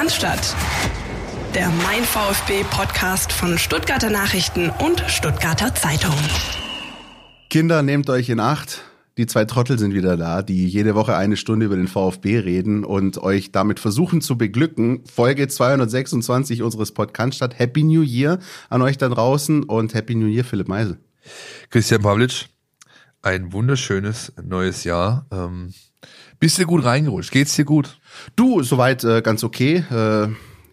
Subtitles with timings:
[0.00, 0.56] Cannstatt.
[1.54, 6.14] Der Mein VfB Podcast von Stuttgarter Nachrichten und Stuttgarter Zeitung.
[7.50, 8.80] Kinder, nehmt euch in Acht.
[9.18, 12.82] Die zwei Trottel sind wieder da, die jede Woche eine Stunde über den VfB reden
[12.86, 15.04] und euch damit versuchen zu beglücken.
[15.04, 18.38] Folge 226 unseres Podcasts Happy New Year
[18.70, 20.98] an euch da draußen und Happy New Year, Philipp Meisel.
[21.68, 22.46] Christian Pavlic,
[23.20, 25.26] ein wunderschönes neues Jahr.
[25.30, 25.74] Ähm,
[26.38, 27.32] bist du gut reingerutscht?
[27.32, 27.99] Geht's dir gut?
[28.36, 29.84] Du, soweit äh, ganz okay.
[29.90, 30.28] Äh,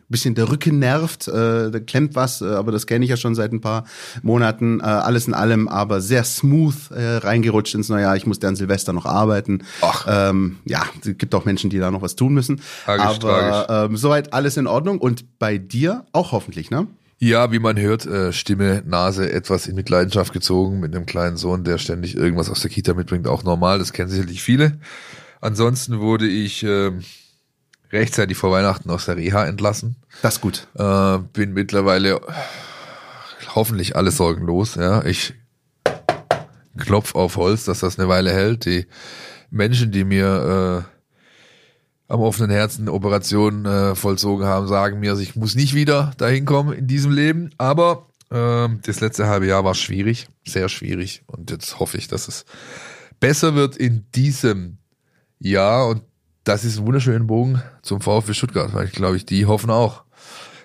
[0.09, 3.35] bisschen der Rücken nervt, äh, da klemmt was, äh, aber das kenne ich ja schon
[3.35, 3.84] seit ein paar
[4.21, 4.79] Monaten.
[4.79, 8.15] Äh, alles in allem aber sehr smooth äh, reingerutscht ins neue Jahr.
[8.15, 9.63] Ich musste an Silvester noch arbeiten.
[9.81, 10.05] Ach.
[10.09, 12.62] Ähm, ja, es gibt auch Menschen, die da noch was tun müssen.
[12.85, 13.91] Tragisch, aber tragisch.
[13.91, 16.88] Ähm, soweit alles in Ordnung und bei dir auch hoffentlich, ne?
[17.20, 21.63] Ja, wie man hört, äh, Stimme, Nase etwas in Mitleidenschaft gezogen mit einem kleinen Sohn,
[21.63, 24.77] der ständig irgendwas aus der Kita mitbringt, auch normal, das kennen sicherlich viele.
[25.41, 26.91] Ansonsten wurde ich äh,
[27.91, 29.96] rechtzeitig vor Weihnachten aus der Reha entlassen.
[30.22, 30.68] Das ist gut.
[30.76, 32.22] Äh, bin mittlerweile
[33.55, 34.76] hoffentlich alle Sorgen los.
[34.76, 35.34] Ja, ich
[36.77, 38.66] klopf auf Holz, dass das eine Weile hält.
[38.66, 38.85] Die
[39.49, 45.35] Menschen, die mir äh, am offenen Herzen Operationen äh, vollzogen haben, sagen mir, also ich
[45.35, 47.49] muss nicht wieder dahin kommen in diesem Leben.
[47.57, 51.24] Aber äh, das letzte halbe Jahr war schwierig, sehr schwierig.
[51.27, 52.46] Und jetzt hoffe ich, dass es
[53.20, 54.77] besser wird in diesem
[55.40, 55.88] Jahr.
[55.88, 56.04] Und
[56.48, 60.03] das ist ein wunderschöner Bogen zum VfB Stuttgart, weil ich glaube, ich, die hoffen auch,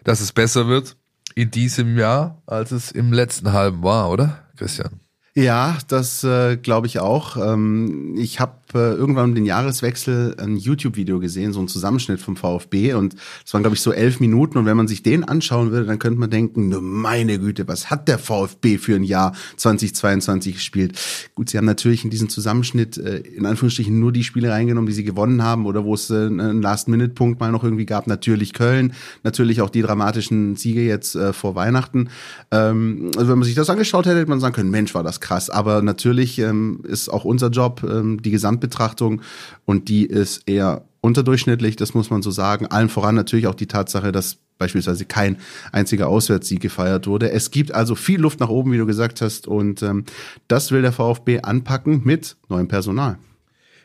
[0.04, 0.96] dass es besser wird
[1.34, 5.00] in diesem Jahr, als es im letzten halben war, oder, Christian?
[5.34, 7.36] Ja, das äh, glaube ich auch.
[7.36, 12.36] Ähm, ich habe äh, irgendwann um den Jahreswechsel ein YouTube-Video gesehen, so ein Zusammenschnitt vom
[12.36, 13.14] VfB und
[13.44, 15.98] es waren glaube ich so elf Minuten und wenn man sich den anschauen würde, dann
[15.98, 20.98] könnte man denken, ne meine Güte, was hat der VfB für ein Jahr 2022 gespielt?
[21.34, 24.94] Gut, sie haben natürlich in diesen Zusammenschnitt äh, in Anführungsstrichen nur die Spiele reingenommen, die
[24.94, 28.06] sie gewonnen haben oder wo es äh, einen Last-Minute-Punkt mal noch irgendwie gab.
[28.06, 32.08] Natürlich Köln, natürlich auch die dramatischen Siege jetzt äh, vor Weihnachten.
[32.50, 35.20] Ähm, also wenn man sich das angeschaut hätte, hätte man sagen können, Mensch, war das
[35.20, 35.50] krass.
[35.50, 38.30] Aber natürlich ähm, ist auch unser Job ähm, die
[38.62, 39.22] Gesamtbetrachtung
[39.64, 42.66] und die ist eher unterdurchschnittlich, das muss man so sagen.
[42.66, 45.38] Allen voran natürlich auch die Tatsache, dass beispielsweise kein
[45.72, 47.32] einziger Auswärtssieg gefeiert wurde.
[47.32, 50.04] Es gibt also viel Luft nach oben, wie du gesagt hast, und ähm,
[50.46, 53.18] das will der VfB anpacken mit neuem Personal.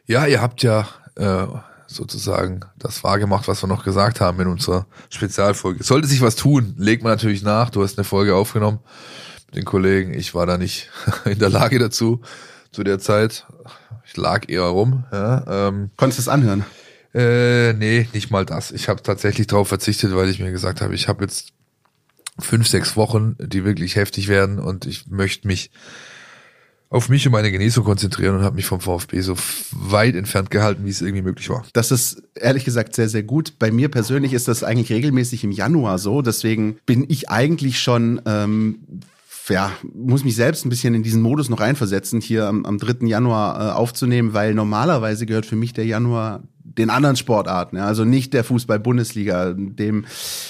[0.05, 1.47] Ja, ihr habt ja äh,
[1.87, 5.83] sozusagen das wahrgemacht, was wir noch gesagt haben in unserer Spezialfolge.
[5.83, 7.71] Sollte sich was tun, legt man natürlich nach.
[7.71, 8.79] Du hast eine Folge aufgenommen
[9.47, 10.13] mit den Kollegen.
[10.13, 10.89] Ich war da nicht
[11.25, 12.21] in der Lage dazu
[12.71, 13.47] zu der Zeit.
[14.17, 15.03] Lag eher rum.
[15.11, 16.65] Ja, ähm, Konntest du es anhören?
[17.13, 18.71] äh, nee, nicht mal das.
[18.71, 21.53] Ich habe tatsächlich darauf verzichtet, weil ich mir gesagt habe, ich habe jetzt
[22.39, 25.71] fünf, sechs Wochen, die wirklich heftig werden und ich möchte mich
[26.89, 29.35] auf mich und meine Genesung konzentrieren und habe mich vom VfB so
[29.71, 31.65] weit entfernt gehalten, wie es irgendwie möglich war.
[31.73, 33.59] Das ist ehrlich gesagt sehr, sehr gut.
[33.59, 36.21] Bei mir persönlich ist das eigentlich regelmäßig im Januar so.
[36.21, 38.79] Deswegen bin ich eigentlich schon, ähm,
[39.49, 43.07] ja, muss mich selbst ein bisschen in diesen Modus noch reinversetzen, hier am, am 3.
[43.07, 46.43] Januar äh, aufzunehmen, weil normalerweise gehört für mich der Januar
[46.77, 50.05] den anderen Sportarten, ja, also nicht der Fußball-Bundesliga, dem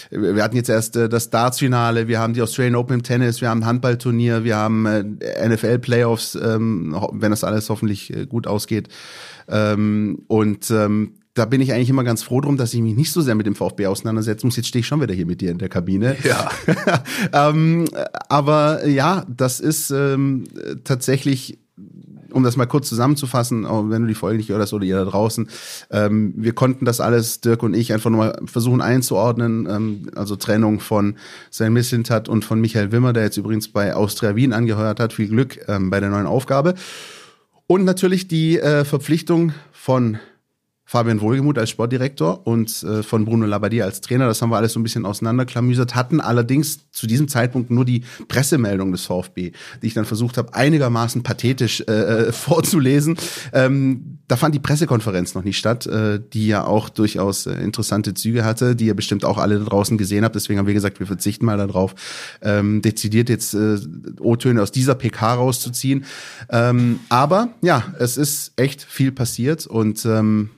[0.10, 3.50] wir hatten jetzt erst äh, das Darts-Finale, wir haben die Australian Open im Tennis, wir
[3.50, 8.90] haben ein Handballturnier, wir haben äh, NFL-Playoffs, ähm, wenn das alles hoffentlich äh, gut ausgeht.
[9.48, 13.12] Ähm, und ähm, da bin ich eigentlich immer ganz froh drum, dass ich mich nicht
[13.12, 14.56] so sehr mit dem VfB auseinandersetzen muss.
[14.56, 16.16] Jetzt stehe ich schon wieder hier mit dir in der Kabine.
[16.24, 16.50] Ja.
[17.50, 17.86] ähm,
[18.30, 20.46] aber ja, das ist ähm,
[20.84, 21.60] tatsächlich
[22.32, 24.98] um das mal kurz zusammenzufassen, auch wenn du die Folge nicht gehört hast oder ihr
[24.98, 25.50] da draußen,
[25.92, 29.68] ähm, wir konnten das alles, Dirk und ich, einfach nur mal versuchen einzuordnen.
[29.70, 31.16] Ähm, also Trennung von
[31.52, 35.14] Sven Mislintat und von Michael Wimmer, der jetzt übrigens bei Austria Wien angeheuert hat.
[35.14, 36.76] Viel Glück ähm, bei der neuen Aufgabe.
[37.66, 40.20] Und natürlich die äh, Verpflichtung von
[40.90, 44.26] Fabian Wohlgemuth als Sportdirektor und äh, von Bruno Labbadia als Trainer.
[44.26, 48.04] Das haben wir alles so ein bisschen auseinanderklamüsert, hatten allerdings zu diesem Zeitpunkt nur die
[48.30, 53.18] Pressemeldung des VfB, die ich dann versucht habe, einigermaßen pathetisch äh, vorzulesen.
[53.52, 58.14] Ähm, da fand die Pressekonferenz noch nicht statt, äh, die ja auch durchaus äh, interessante
[58.14, 60.36] Züge hatte, die ihr bestimmt auch alle da draußen gesehen habt.
[60.36, 61.96] Deswegen haben wir gesagt, wir verzichten mal darauf,
[62.42, 63.78] ähm, dezidiert jetzt äh,
[64.22, 66.06] O-Töne aus dieser PK rauszuziehen.
[66.50, 70.52] Ähm, aber ja, es ist echt viel passiert und ähm,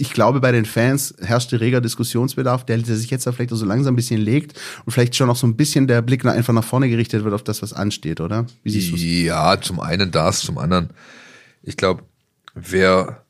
[0.00, 3.66] ich glaube, bei den Fans herrschte reger Diskussionsbedarf, der, der sich jetzt da vielleicht so
[3.66, 6.54] langsam ein bisschen legt und vielleicht schon auch so ein bisschen der Blick nach, einfach
[6.54, 8.46] nach vorne gerichtet wird auf das, was ansteht, oder?
[8.62, 8.96] Wie siehst?
[8.96, 10.88] Ja, zum einen das, zum anderen,
[11.62, 12.04] ich glaube,
[12.54, 13.24] wer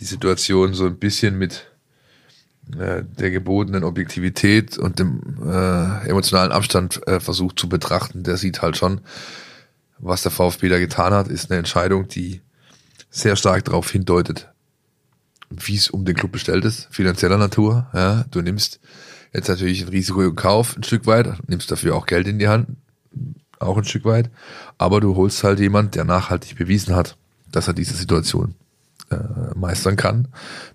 [0.00, 1.70] die Situation so ein bisschen mit
[2.76, 8.62] äh, der gebotenen Objektivität und dem äh, emotionalen Abstand äh, versucht zu betrachten, der sieht
[8.62, 9.00] halt schon,
[10.00, 12.40] was der VfB da getan hat, ist eine Entscheidung, die
[13.10, 14.48] sehr stark darauf hindeutet,
[15.50, 17.86] wie es um den Club bestellt ist, finanzieller Natur.
[17.94, 18.80] Ja, du nimmst
[19.32, 22.48] jetzt natürlich ein Risiko in Kauf ein Stück weit, nimmst dafür auch Geld in die
[22.48, 22.68] Hand,
[23.58, 24.30] auch ein Stück weit,
[24.78, 27.16] aber du holst halt jemand, der nachhaltig bewiesen hat,
[27.50, 28.54] dass er diese Situation
[29.10, 29.16] äh,
[29.54, 30.28] meistern kann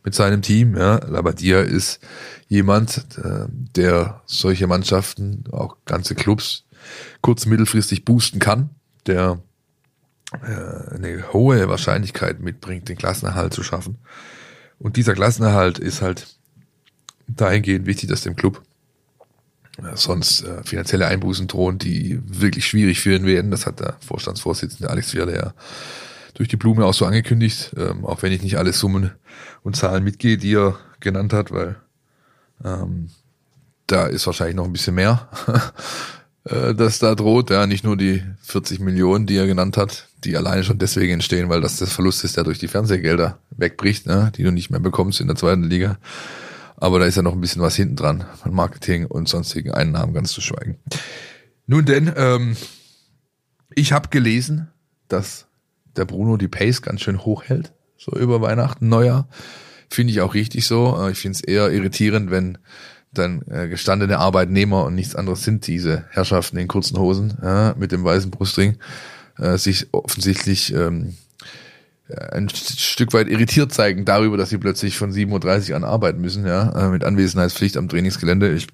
[0.04, 0.76] mit seinem Team.
[0.76, 0.96] Ja.
[1.06, 2.00] Labadia ist
[2.48, 3.46] jemand, äh,
[3.76, 6.66] der solche Mannschaften, auch ganze Clubs,
[7.22, 8.70] kurz- mittelfristig boosten kann,
[9.06, 9.40] der
[10.42, 13.98] äh, eine hohe Wahrscheinlichkeit mitbringt, den Klassenerhalt zu schaffen.
[14.82, 16.28] Und dieser Klassenerhalt ist halt
[17.28, 18.62] dahingehend wichtig, dass dem Club
[19.78, 23.52] äh, sonst äh, finanzielle Einbußen drohen, die wirklich schwierig führen werden.
[23.52, 25.54] Das hat der Vorstandsvorsitzende Alex Wierle ja
[26.34, 29.12] durch die Blume auch so angekündigt, ähm, auch wenn ich nicht alle Summen
[29.64, 31.76] und Zahlen mitgehe, die er genannt hat, weil
[32.64, 33.10] ähm,
[33.86, 35.30] da ist wahrscheinlich noch ein bisschen mehr,
[36.46, 37.52] äh, das da droht.
[37.52, 41.50] Ja, nicht nur die 40 Millionen, die er genannt hat, die alleine schon deswegen entstehen,
[41.50, 44.80] weil das das Verlust ist, der durch die Fernsehgelder wegbricht, ne, die du nicht mehr
[44.80, 45.98] bekommst in der zweiten Liga.
[46.78, 50.14] Aber da ist ja noch ein bisschen was hinten dran, von Marketing und sonstigen Einnahmen
[50.14, 50.78] ganz zu schweigen.
[51.68, 52.58] Nun denn, ähm,
[53.76, 54.70] ich habe gelesen,
[55.08, 55.48] dass
[55.96, 59.28] der Bruno die Pace ganz schön hoch hält, so über Weihnachten, Neujahr.
[59.90, 60.98] Finde ich auch richtig so.
[61.00, 62.58] Äh, ich finde es eher irritierend, wenn
[63.14, 67.92] dann äh, gestandene Arbeitnehmer und nichts anderes sind diese Herrschaften in kurzen Hosen ja, mit
[67.92, 68.78] dem weißen Brustring
[69.42, 71.18] äh, sich offensichtlich ähm,
[72.32, 76.46] ein Stück weit irritiert zeigen darüber, dass sie plötzlich von 7.30 Uhr an arbeiten müssen,
[76.46, 78.54] ja, äh, mit Anwesenheitspflicht am Trainingsgelände.
[78.54, 78.68] Ich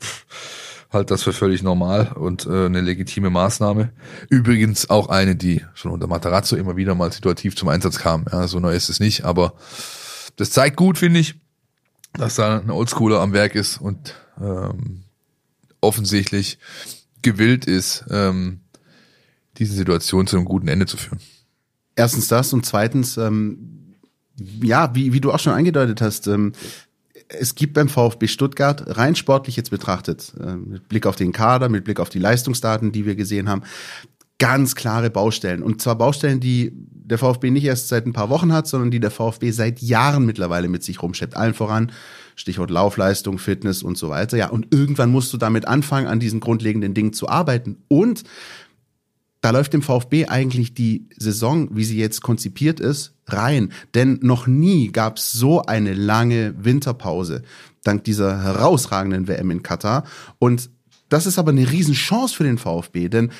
[0.91, 3.91] halte das für völlig normal und äh, eine legitime Maßnahme.
[4.29, 8.25] Übrigens auch eine, die schon unter Matarazzo immer wieder mal situativ zum Einsatz kam.
[8.31, 9.53] Ja, so neu ist es nicht, aber
[10.35, 11.35] das zeigt gut, finde ich,
[12.13, 15.03] dass da ein Oldschooler am Werk ist und ähm,
[15.81, 16.57] offensichtlich
[17.21, 18.61] gewillt ist, ähm,
[19.57, 21.19] diese Situation zu einem guten Ende zu führen.
[21.95, 23.95] Erstens das und zweitens, ähm,
[24.62, 26.54] ja, wie, wie du auch schon angedeutet hast, ähm,
[27.30, 31.69] es gibt beim VfB Stuttgart rein sportlich jetzt betrachtet, äh, mit Blick auf den Kader,
[31.69, 33.63] mit Blick auf die Leistungsdaten, die wir gesehen haben,
[34.39, 35.63] ganz klare Baustellen.
[35.63, 39.00] Und zwar Baustellen, die der VfB nicht erst seit ein paar Wochen hat, sondern die
[39.00, 41.36] der VfB seit Jahren mittlerweile mit sich rumschleppt.
[41.36, 41.92] Allen voran,
[42.36, 44.38] Stichwort Laufleistung, Fitness und so weiter.
[44.38, 47.77] Ja, und irgendwann musst du damit anfangen, an diesen grundlegenden Dingen zu arbeiten.
[47.88, 48.24] Und
[49.41, 53.71] da läuft dem VfB eigentlich die Saison, wie sie jetzt konzipiert ist, rein.
[53.93, 57.43] Denn noch nie gab es so eine lange Winterpause,
[57.83, 60.05] dank dieser herausragenden WM in Katar.
[60.39, 60.69] Und
[61.09, 63.31] das ist aber eine Riesenchance für den VfB, denn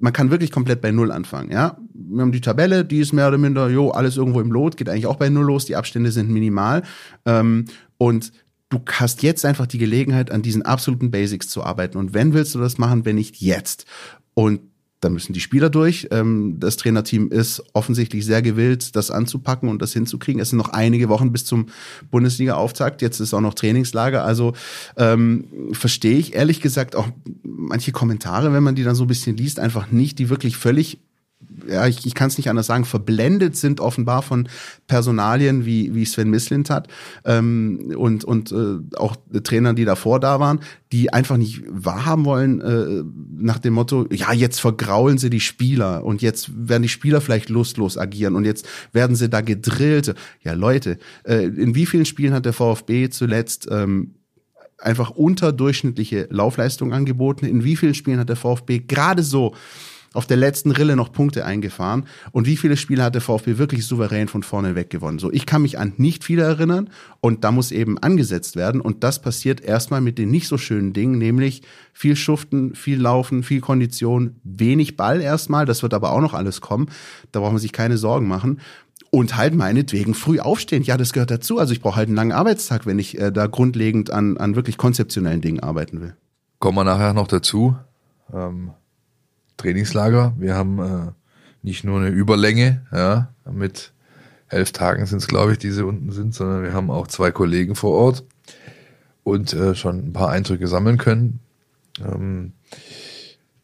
[0.00, 1.76] man kann wirklich komplett bei Null anfangen, ja.
[1.92, 4.88] Wir haben die Tabelle, die ist mehr oder minder, jo, alles irgendwo im Lot, geht
[4.88, 6.82] eigentlich auch bei Null los, die Abstände sind minimal.
[7.26, 7.66] Ähm,
[7.98, 8.32] und
[8.70, 11.98] du hast jetzt einfach die Gelegenheit, an diesen absoluten Basics zu arbeiten.
[11.98, 13.84] Und wenn willst du das machen, wenn nicht jetzt?
[14.32, 14.60] Und
[15.00, 16.08] da müssen die Spieler durch.
[16.10, 20.40] Ähm, das Trainerteam ist offensichtlich sehr gewillt, das anzupacken und das hinzukriegen.
[20.40, 21.66] Es sind noch einige Wochen bis zum
[22.10, 23.02] Bundesliga-Auftakt.
[23.02, 24.24] Jetzt ist auch noch Trainingslager.
[24.24, 24.52] Also
[24.96, 27.08] ähm, verstehe ich ehrlich gesagt auch
[27.42, 30.98] manche Kommentare, wenn man die dann so ein bisschen liest, einfach nicht, die wirklich völlig
[31.68, 34.48] ja, ich, ich kann es nicht anders sagen, verblendet sind offenbar von
[34.86, 36.88] Personalien wie, wie Sven Mislint hat
[37.24, 40.60] ähm, und, und äh, auch Trainern, die davor da waren,
[40.92, 43.04] die einfach nicht wahrhaben wollen äh,
[43.42, 47.48] nach dem Motto, ja, jetzt vergraulen sie die Spieler und jetzt werden die Spieler vielleicht
[47.48, 50.14] lustlos agieren und jetzt werden sie da gedrillt.
[50.42, 54.14] Ja, Leute, äh, in wie vielen Spielen hat der VfB zuletzt ähm,
[54.78, 57.46] einfach unterdurchschnittliche Laufleistung angeboten?
[57.46, 59.54] In wie vielen Spielen hat der VfB gerade so
[60.12, 62.06] auf der letzten Rille noch Punkte eingefahren.
[62.32, 65.18] Und wie viele Spiele hat der VfB wirklich souverän von vorne weg gewonnen?
[65.18, 66.90] So, ich kann mich an nicht viele erinnern
[67.20, 68.80] und da muss eben angesetzt werden.
[68.80, 71.62] Und das passiert erstmal mit den nicht so schönen Dingen, nämlich
[71.92, 75.64] viel Schuften, viel Laufen, viel Kondition, wenig Ball erstmal.
[75.64, 76.88] Das wird aber auch noch alles kommen.
[77.30, 78.60] Da braucht man sich keine Sorgen machen
[79.10, 80.82] und halt meinetwegen früh aufstehen.
[80.82, 81.58] Ja, das gehört dazu.
[81.58, 84.76] Also ich brauche halt einen langen Arbeitstag, wenn ich äh, da grundlegend an, an wirklich
[84.76, 86.16] konzeptionellen Dingen arbeiten will.
[86.58, 87.76] Kommen wir nachher noch dazu.
[88.32, 88.72] Ähm,
[89.60, 90.34] Trainingslager.
[90.38, 91.12] Wir haben äh,
[91.62, 93.92] nicht nur eine Überlänge, ja, mit
[94.48, 97.30] elf Tagen sind es, glaube ich, die sie unten sind, sondern wir haben auch zwei
[97.30, 98.24] Kollegen vor Ort
[99.22, 101.40] und äh, schon ein paar Eindrücke sammeln können.
[102.00, 102.52] Ähm,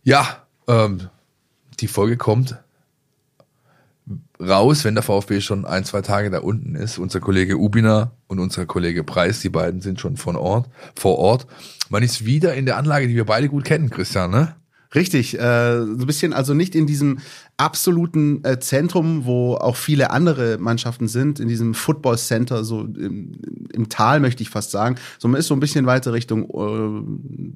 [0.04, 1.08] ja, ähm,
[1.80, 2.56] die Folge kommt
[4.38, 6.98] raus, wenn der VfB schon ein, zwei Tage da unten ist.
[6.98, 11.46] Unser Kollege Ubina und unser Kollege Preis, die beiden sind schon von Ort, vor Ort.
[11.88, 14.54] Man ist wieder in der Anlage, die wir beide gut kennen, Christian, ne?
[14.94, 17.18] Richtig, äh, so ein bisschen, also nicht in diesem
[17.58, 23.32] absoluten äh, Zentrum, wo auch viele andere Mannschaften sind, in diesem Football Center, so im,
[23.72, 24.96] im Tal möchte ich fast sagen.
[25.18, 27.02] So man ist so ein bisschen weiter Richtung äh,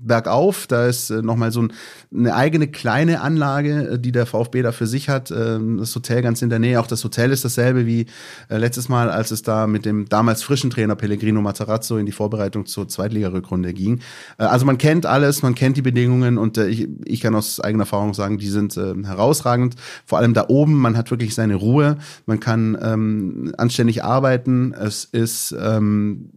[0.03, 0.67] bergauf.
[0.67, 1.73] Da ist äh, nochmal so ein,
[2.17, 5.31] eine eigene kleine Anlage, äh, die der VfB da für sich hat.
[5.31, 6.81] Äh, das Hotel ganz in der Nähe.
[6.81, 8.07] Auch das Hotel ist dasselbe wie
[8.49, 12.13] äh, letztes Mal, als es da mit dem damals frischen Trainer Pellegrino Matarazzo in die
[12.13, 14.01] Vorbereitung zur Zweitligarückrunde ging.
[14.39, 17.61] Äh, also man kennt alles, man kennt die Bedingungen und äh, ich, ich kann aus
[17.61, 19.75] eigener Erfahrung sagen, die sind herausragend
[20.07, 24.73] vor allem da oben, man hat wirklich seine Ruhe, man kann ähm, anständig arbeiten.
[24.73, 26.31] Es ist ähm,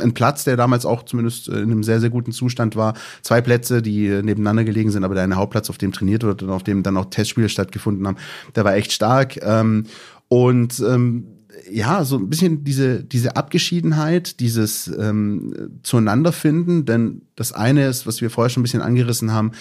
[0.00, 2.94] ein Platz, der damals auch zumindest in einem sehr, sehr guten Zustand war.
[3.22, 6.50] Zwei Plätze, die nebeneinander gelegen sind, aber der eine Hauptplatz, auf dem trainiert wird und
[6.50, 8.16] auf dem dann auch Testspiele stattgefunden haben,
[8.54, 9.38] der war echt stark.
[9.42, 9.84] Ähm,
[10.28, 11.35] und ähm,
[11.70, 18.20] ja, so ein bisschen diese, diese Abgeschiedenheit, dieses ähm, Zueinanderfinden, denn das eine ist, was
[18.20, 19.52] wir vorher schon ein bisschen angerissen haben,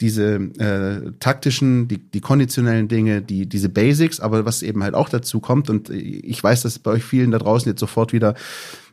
[0.00, 5.08] diese äh, taktischen, die, die konditionellen Dinge, die, diese Basics, aber was eben halt auch
[5.08, 8.34] dazu kommt, und ich weiß, dass bei euch vielen da draußen jetzt sofort wieder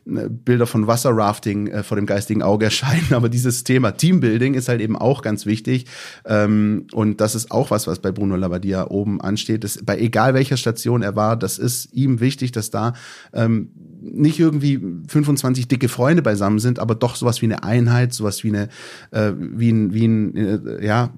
[0.04, 4.80] Bilder von Wasserrafting äh, vor dem geistigen Auge erscheinen, aber dieses Thema Teambuilding ist halt
[4.80, 5.86] eben auch ganz wichtig
[6.24, 9.64] ähm, und das ist auch was, was bei Bruno Labbadia oben ansteht.
[9.64, 12.94] Das, bei egal welcher Station er war, das ist ihm wichtig, dass da
[13.32, 18.42] ähm, nicht irgendwie 25 dicke Freunde beisammen sind, aber doch sowas wie eine Einheit, sowas
[18.44, 18.68] wie eine
[19.12, 21.12] äh, wie ein wie ein äh, ja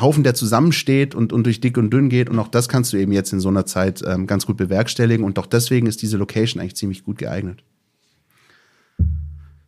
[0.00, 2.28] Haufen, der zusammensteht und, und durch dick und dünn geht.
[2.28, 5.24] Und auch das kannst du eben jetzt in so einer Zeit ähm, ganz gut bewerkstelligen.
[5.24, 7.62] Und auch deswegen ist diese Location eigentlich ziemlich gut geeignet.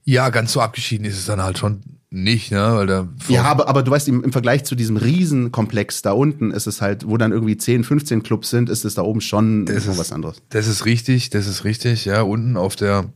[0.09, 2.77] Ja, ganz so abgeschieden ist es dann halt schon nicht, ne?
[2.77, 6.51] Weil der ja, aber, aber du weißt, im, im Vergleich zu diesem Riesenkomplex da unten
[6.51, 9.67] ist es halt, wo dann irgendwie 10, 15 Clubs sind, ist es da oben schon
[9.67, 10.41] das ist, was anderes.
[10.49, 12.07] Das ist richtig, das ist richtig.
[12.07, 13.13] Ja, unten auf der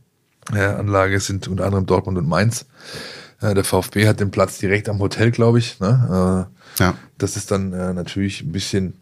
[0.53, 2.67] ja, Anlage sind unter anderem Dortmund und Mainz.
[3.41, 5.79] Ja, der VfB hat den Platz direkt am Hotel, glaube ich.
[5.79, 6.47] Ne?
[6.77, 6.93] Äh, ja.
[7.17, 9.01] Das ist dann äh, natürlich ein bisschen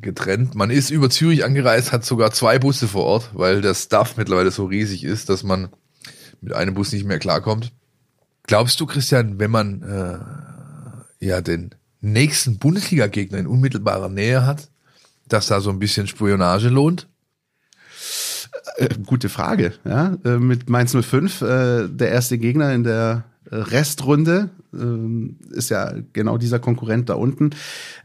[0.00, 0.56] getrennt.
[0.56, 4.50] Man ist über Zürich angereist, hat sogar zwei Busse vor Ort, weil der Stuff mittlerweile
[4.50, 5.68] so riesig ist, dass man
[6.40, 7.72] mit einem Bus nicht mehr klarkommt.
[8.44, 9.82] Glaubst du, Christian, wenn man
[11.20, 11.70] äh, ja den
[12.00, 14.70] nächsten Bundesliga-Gegner in unmittelbarer Nähe hat,
[15.28, 17.08] dass da so ein bisschen Spionage lohnt?
[18.76, 19.74] Äh, gute Frage.
[19.84, 25.94] Ja, äh, mit Mainz 05, äh, der erste Gegner in der Restrunde, ähm, ist ja
[26.12, 27.50] genau dieser Konkurrent da unten.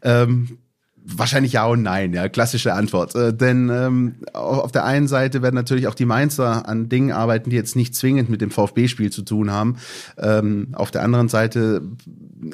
[0.02, 0.58] Ähm,
[1.08, 3.14] Wahrscheinlich ja und nein, ja, klassische Antwort.
[3.14, 7.52] Äh, denn ähm, auf der einen Seite werden natürlich auch die Mainzer an Dingen arbeiten,
[7.52, 9.78] die jetzt nicht zwingend mit dem VfB-Spiel zu tun haben.
[10.18, 11.84] Ähm, auf der anderen Seite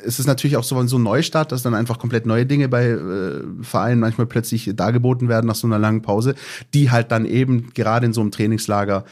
[0.03, 2.87] ist es natürlich auch so, so ein Neustart, dass dann einfach komplett neue Dinge bei
[2.87, 6.35] äh, Vereinen manchmal plötzlich dargeboten werden nach so einer langen Pause,
[6.73, 9.05] die halt dann eben gerade in so einem Trainingslager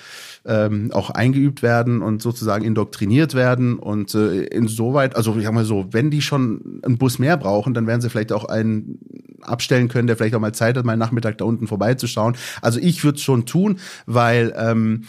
[0.46, 3.78] ähm, auch eingeübt werden und sozusagen indoktriniert werden.
[3.78, 7.74] Und äh, insoweit, also ich sag mal so, wenn die schon einen Bus mehr brauchen,
[7.74, 9.00] dann werden sie vielleicht auch einen
[9.42, 12.36] abstellen können, der vielleicht auch mal Zeit hat, mal Nachmittag da unten vorbeizuschauen.
[12.62, 15.04] Also ich würde es schon tun, weil ähm,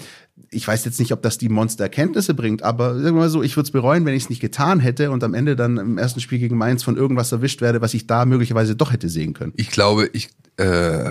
[0.50, 3.56] ich weiß jetzt nicht, ob das die Monstererkenntnisse bringt, aber sagen wir mal so, ich
[3.56, 6.20] würde es bereuen, wenn ich es nicht getan hätte und am Ende dann im ersten
[6.20, 9.52] Spiel gegen Mainz von irgendwas erwischt werde, was ich da möglicherweise doch hätte sehen können.
[9.56, 11.10] Ich glaube, ich, äh,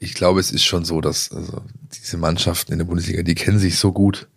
[0.00, 3.58] ich glaube, es ist schon so, dass also, diese Mannschaften in der Bundesliga, die kennen
[3.58, 4.28] sich so gut,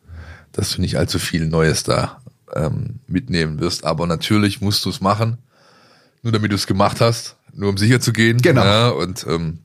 [0.52, 2.22] dass du nicht allzu viel Neues da
[2.54, 3.86] ähm, mitnehmen wirst.
[3.86, 5.38] Aber natürlich musst du es machen,
[6.22, 8.42] nur damit du es gemacht hast, nur um sicher zu gehen.
[8.42, 8.64] Genau.
[8.64, 9.60] Ja, und ähm,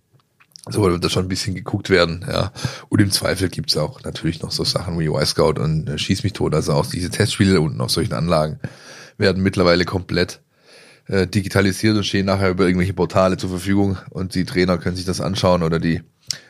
[0.71, 2.53] so wird da schon ein bisschen geguckt werden, ja.
[2.91, 6.33] Und im Zweifel gibt's auch natürlich noch so Sachen wie Y-Scout und äh, Schieß mich
[6.33, 6.55] tot.
[6.55, 8.61] Also auch diese Testspiele unten auf solchen Anlagen
[9.17, 10.41] werden mittlerweile komplett
[11.09, 15.05] äh, digitalisiert und stehen nachher über irgendwelche Portale zur Verfügung und die Trainer können sich
[15.05, 16.03] das anschauen oder die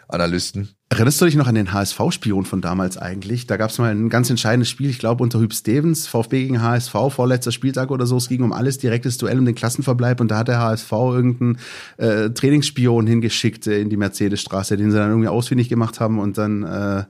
[0.09, 0.71] Analysten.
[0.89, 3.47] Erinnerst du dich noch an den HSV-Spion von damals eigentlich?
[3.47, 6.63] Da gab es mal ein ganz entscheidendes Spiel, ich glaube unter Hüb Stevens, VfB gegen
[6.63, 8.17] HSV, vorletzter Spieltag oder so.
[8.17, 11.59] Es ging um alles, direktes Duell um den Klassenverbleib und da hat der HSV irgendeinen
[11.99, 16.39] äh, Trainingsspion hingeschickt äh, in die Mercedesstraße, den sie dann irgendwie ausfindig gemacht haben und
[16.39, 17.05] dann äh,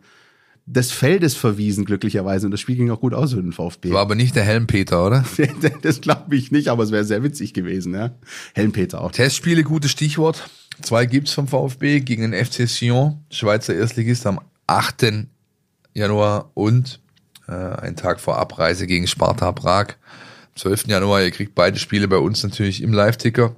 [0.70, 2.46] des Feldes verwiesen, glücklicherweise.
[2.46, 3.90] Und das Spiel ging auch gut aus für den VfB.
[3.90, 5.24] War aber nicht der Helmpeter, oder?
[5.82, 8.10] das glaube ich nicht, aber es wäre sehr witzig gewesen, ja.
[8.54, 9.10] Helmpeter auch.
[9.10, 10.50] Testspiele, gutes Stichwort.
[10.82, 15.26] Zwei gibt's vom VfB gegen den FC Sion, Schweizer Erstligist am 8.
[15.94, 17.00] Januar und
[17.48, 19.94] äh, ein Tag vor Abreise gegen Sparta Prag.
[20.50, 20.86] Am 12.
[20.88, 23.56] Januar, ihr kriegt beide Spiele bei uns natürlich im Live-Ticker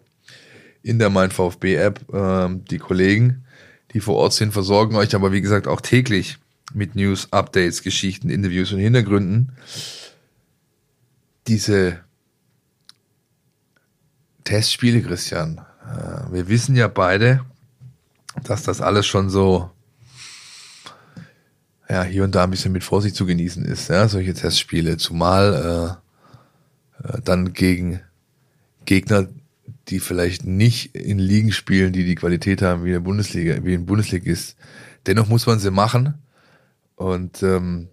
[0.82, 2.00] in der Mein VfB-App.
[2.14, 3.44] Ähm, die Kollegen,
[3.92, 6.38] die vor Ort sind, versorgen euch aber wie gesagt auch täglich
[6.74, 9.52] mit News, Updates, Geschichten, Interviews und Hintergründen.
[11.46, 12.00] Diese
[14.44, 17.44] Testspiele, Christian, äh, wir wissen ja beide,
[18.44, 19.70] dass das alles schon so
[21.88, 25.98] ja, hier und da ein bisschen mit Vorsicht zu genießen ist, ja, solche Testspiele, zumal
[27.02, 28.00] äh, äh, dann gegen
[28.84, 29.28] Gegner,
[29.88, 33.74] die vielleicht nicht in Ligen spielen, die die Qualität haben wie in der Bundesliga, wie
[33.74, 34.56] in Bundesliga ist.
[35.06, 36.14] Dennoch muss man sie machen.
[37.00, 37.88] Und ähm,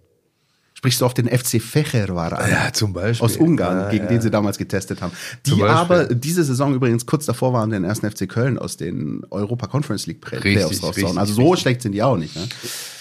[0.74, 2.50] Sprichst du auf den FC Fechervar an?
[2.50, 4.10] ja, zum Beispiel Aus Ungarn, Ja, gegen ja.
[4.10, 5.12] den sie damals getestet haben.
[5.46, 9.66] Die aber diese Saison übrigens kurz davor waren, den ersten FC Köln aus den Europa
[9.66, 11.16] Conference League Playoffs rauszuhauen.
[11.16, 11.62] Also so richtig.
[11.62, 12.36] schlecht sind die auch nicht.
[12.36, 12.46] Ne?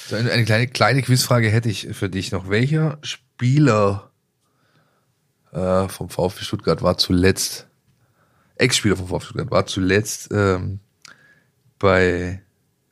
[0.07, 2.49] So, eine, eine kleine, kleine Quizfrage hätte ich für dich noch.
[2.49, 4.09] Welcher Spieler
[5.51, 7.67] äh, vom VfB Stuttgart war zuletzt,
[8.55, 10.79] Ex-Spieler vom VfB Stuttgart, war zuletzt ähm,
[11.77, 12.41] bei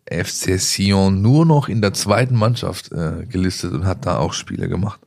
[0.10, 4.68] FC Sion nur noch in der zweiten Mannschaft äh, gelistet und hat da auch Spiele
[4.70, 5.00] gemacht?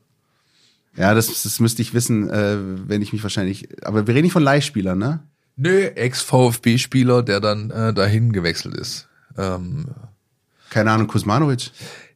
[0.97, 2.57] Ja, das, das müsste ich wissen, äh,
[2.89, 3.69] wenn ich mich wahrscheinlich.
[3.87, 5.21] Aber wir reden nicht von Leihspielern, ne?
[5.57, 9.09] Nö, Ex-VfB-Spieler, der dann äh, dahin gewechselt ist.
[9.37, 9.87] Ähm,
[10.71, 11.71] Keine Ahnung, Kuzmanovic.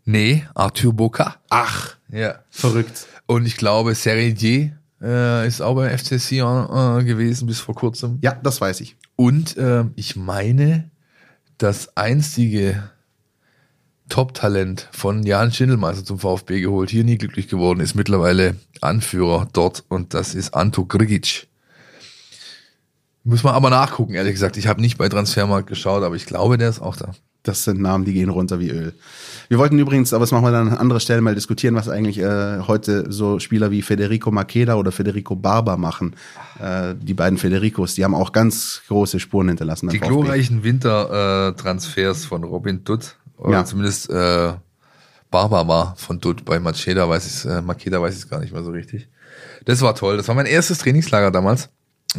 [0.04, 1.36] nee, Arthur Boca.
[1.50, 2.36] Ach, Ja.
[2.50, 3.06] verrückt.
[3.26, 8.18] Und ich glaube, Seredier äh, ist auch bei FC Sion äh, gewesen bis vor kurzem.
[8.22, 8.96] Ja, das weiß ich.
[9.16, 10.90] Und ähm, ich meine,
[11.62, 12.90] das einstige
[14.08, 19.84] Top-Talent von Jan Schindelmeister zum VfB geholt, hier nie glücklich geworden, ist mittlerweile Anführer dort
[19.88, 21.46] und das ist Anto Grigic.
[23.24, 24.56] Muss man aber nachgucken, ehrlich gesagt.
[24.56, 27.14] Ich habe nicht bei Transfermarkt geschaut, aber ich glaube, der ist auch da.
[27.44, 28.92] Das sind Namen, die gehen runter wie Öl.
[29.48, 32.18] Wir wollten übrigens, aber das machen wir dann an anderer Stelle mal diskutieren, was eigentlich
[32.18, 36.14] äh, heute so Spieler wie Federico Makeda oder Federico Barber machen.
[36.60, 39.88] Äh, die beiden Federicos, die haben auch ganz große Spuren hinterlassen.
[39.88, 40.08] Die VfB.
[40.08, 43.64] glorreichen Wintertransfers von Robin Dutt, oder Ja.
[43.64, 44.52] zumindest äh,
[45.32, 48.52] Barber war von Dutt, bei Macheda weiß ich äh, Makeda weiß ich es gar nicht
[48.52, 49.08] mehr so richtig.
[49.64, 50.16] Das war toll.
[50.16, 51.70] Das war mein erstes Trainingslager damals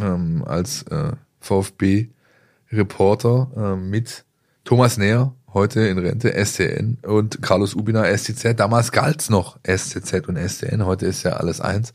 [0.01, 4.25] ähm, als äh, VfB-Reporter äh, mit
[4.63, 8.57] Thomas Näher, heute in Rente, STN und Carlos Ubina, STZ.
[8.57, 11.93] Damals galt's noch STZ und STN, heute ist ja alles eins.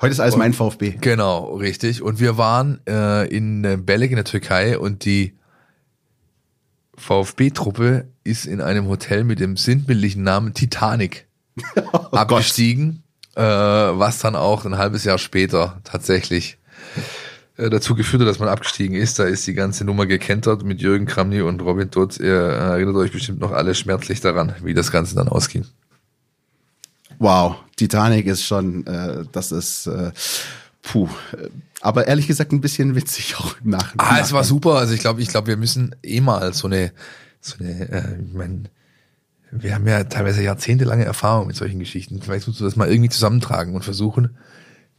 [0.00, 0.98] Heute ist alles mein VfB.
[1.00, 2.00] Genau, richtig.
[2.00, 5.34] Und wir waren äh, in äh, Belek in der Türkei und die
[6.96, 11.26] VfB-Truppe ist in einem Hotel mit dem sinnbildlichen Namen Titanic
[12.12, 13.02] abgestiegen,
[13.34, 16.58] äh, was dann auch ein halbes Jahr später tatsächlich
[17.56, 19.18] dazu geführt hat, dass man abgestiegen ist.
[19.18, 22.18] Da ist die ganze Nummer gekentert mit Jürgen Kramny und Robin Dutt.
[22.18, 25.64] Ihr erinnert euch bestimmt noch alle schmerzlich daran, wie das Ganze dann ausging.
[27.18, 30.10] Wow, Titanic ist schon, äh, das ist, äh,
[30.82, 31.08] puh.
[31.32, 31.48] Äh,
[31.80, 34.76] Aber ehrlich gesagt ein bisschen witzig auch im Nach Ah, es war super.
[34.76, 36.92] Also ich glaube, ich glaube, wir müssen eh mal so eine,
[37.40, 38.68] so eine, äh, ich mein,
[39.52, 42.20] wir haben ja teilweise jahrzehntelange Erfahrung mit solchen Geschichten.
[42.20, 44.36] Vielleicht musst du das mal irgendwie zusammentragen und versuchen,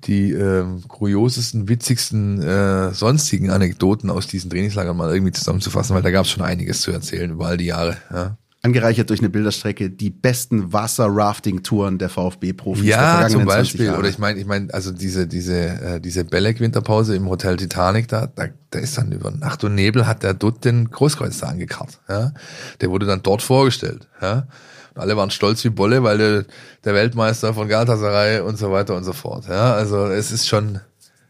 [0.08, 6.12] die ähm, kuriosesten, witzigsten, äh, sonstigen Anekdoten aus diesen Trainingslagern mal irgendwie zusammenzufassen, weil da
[6.12, 7.98] gab es schon einiges zu erzählen über all die Jahre.
[8.12, 13.78] Ja, Angereichert durch eine Bilderstrecke, die besten Wasser-Rafting-Touren der VfB-Profis der ja vergangenen zum 20
[13.78, 13.92] Beispiel.
[13.92, 18.26] Oder ich meine, ich meine, also diese, diese, äh, diese Belek-Winterpause im Hotel Titanic, da,
[18.26, 22.00] da, da ist dann über Nacht und Nebel hat der Dutt den Großkreuz da angekarrt.
[22.10, 22.34] Ja?
[22.82, 24.08] Der wurde dann dort vorgestellt.
[24.20, 24.48] Ja?
[24.96, 26.46] Alle waren stolz wie Bolle, weil der,
[26.84, 29.48] der Weltmeister von Galatasaray und so weiter und so fort.
[29.48, 29.74] Ja?
[29.74, 30.80] Also es ist schon,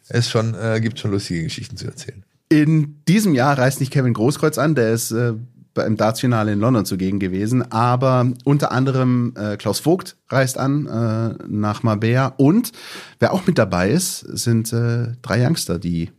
[0.07, 2.23] es schon, äh, gibt schon lustige Geschichten zu erzählen.
[2.47, 5.33] In diesem Jahr reist nicht Kevin Großkreuz an, der ist äh,
[5.73, 11.43] beim Dartsfinale in London zugegen gewesen, aber unter anderem äh, Klaus Vogt reist an äh,
[11.47, 12.71] nach Marbella und
[13.19, 16.11] wer auch mit dabei ist, sind äh, drei Youngster, die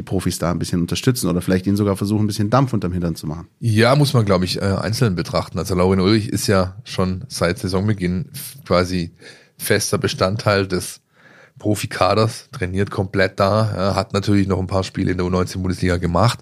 [0.00, 2.92] die Profis da ein bisschen unterstützen oder vielleicht ihnen sogar versuchen, ein bisschen Dampf unterm
[2.92, 3.48] Hintern zu machen.
[3.60, 5.58] Ja, muss man, glaube ich, äh, einzeln betrachten.
[5.58, 8.30] Also Laurin Ulrich ist ja schon seit Saisonbeginn
[8.64, 9.12] quasi
[9.58, 11.02] fester Bestandteil des
[11.58, 16.38] Profikaders, trainiert komplett da, ja, hat natürlich noch ein paar Spiele in der U19-Bundesliga gemacht,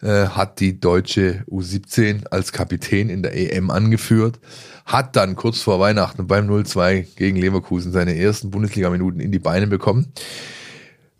[0.00, 4.40] äh, hat die deutsche U17 als Kapitän in der EM angeführt,
[4.86, 9.66] hat dann kurz vor Weihnachten beim 0-2 gegen Leverkusen seine ersten Bundesliga-Minuten in die Beine
[9.66, 10.06] bekommen.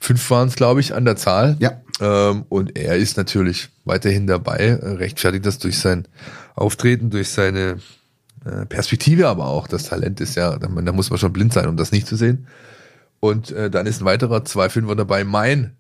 [0.05, 1.57] Fünf waren es, glaube ich, an der Zahl.
[1.61, 1.81] Ja.
[1.99, 6.07] Ähm, und er ist natürlich weiterhin dabei, äh, rechtfertigt das durch sein
[6.55, 7.79] Auftreten, durch seine
[8.45, 11.69] äh, Perspektive, aber auch das Talent ist ja, da, da muss man schon blind sein,
[11.69, 12.49] um das nicht zu sehen.
[13.19, 15.75] Und äh, dann ist ein weiterer zwei Fünfer dabei, mein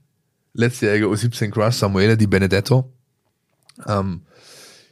[0.54, 2.90] letztjähriger U17 Crush, Samuele Di Benedetto.
[3.86, 4.22] Ähm,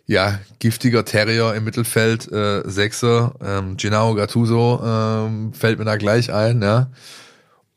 [0.05, 6.31] ja, giftiger Terrier im Mittelfeld, äh, Sechser, ähm, Gennaro Gattuso ähm, fällt mir da gleich
[6.35, 6.90] ein, ja.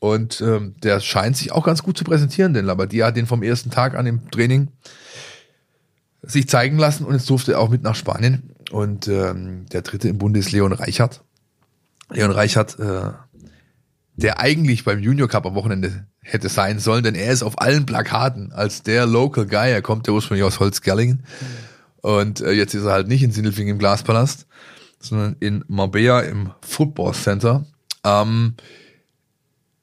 [0.06, 3.42] Und ähm, der scheint sich auch ganz gut zu präsentieren, denn Labadia hat den vom
[3.42, 4.68] ersten Tag an im Training
[6.22, 8.54] sich zeigen lassen und jetzt durfte er auch mit nach Spanien.
[8.70, 11.24] Und ähm, der dritte im Bunde ist Leon Reichert.
[12.10, 13.10] Leon Reichert, äh,
[14.14, 17.84] der eigentlich beim Junior Cup am Wochenende hätte sein sollen, denn er ist auf allen
[17.84, 19.72] Plakaten als der Local Guy.
[19.72, 21.24] Er kommt ja ursprünglich aus Holzgerlingen.
[22.00, 24.46] Und äh, jetzt ist er halt nicht in Sindelfingen im Glaspalast,
[25.00, 27.66] sondern in Marbella im Football Center.
[28.04, 28.54] Ähm,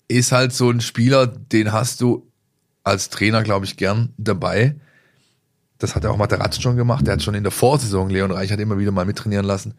[0.07, 2.31] ist halt so ein Spieler, den hast du
[2.83, 4.75] als Trainer, glaube ich, gern dabei.
[5.79, 7.05] Das hat er auch Materazzo schon gemacht.
[7.05, 9.73] Der hat schon in der Vorsaison Leon Reich hat immer wieder mal mittrainieren lassen.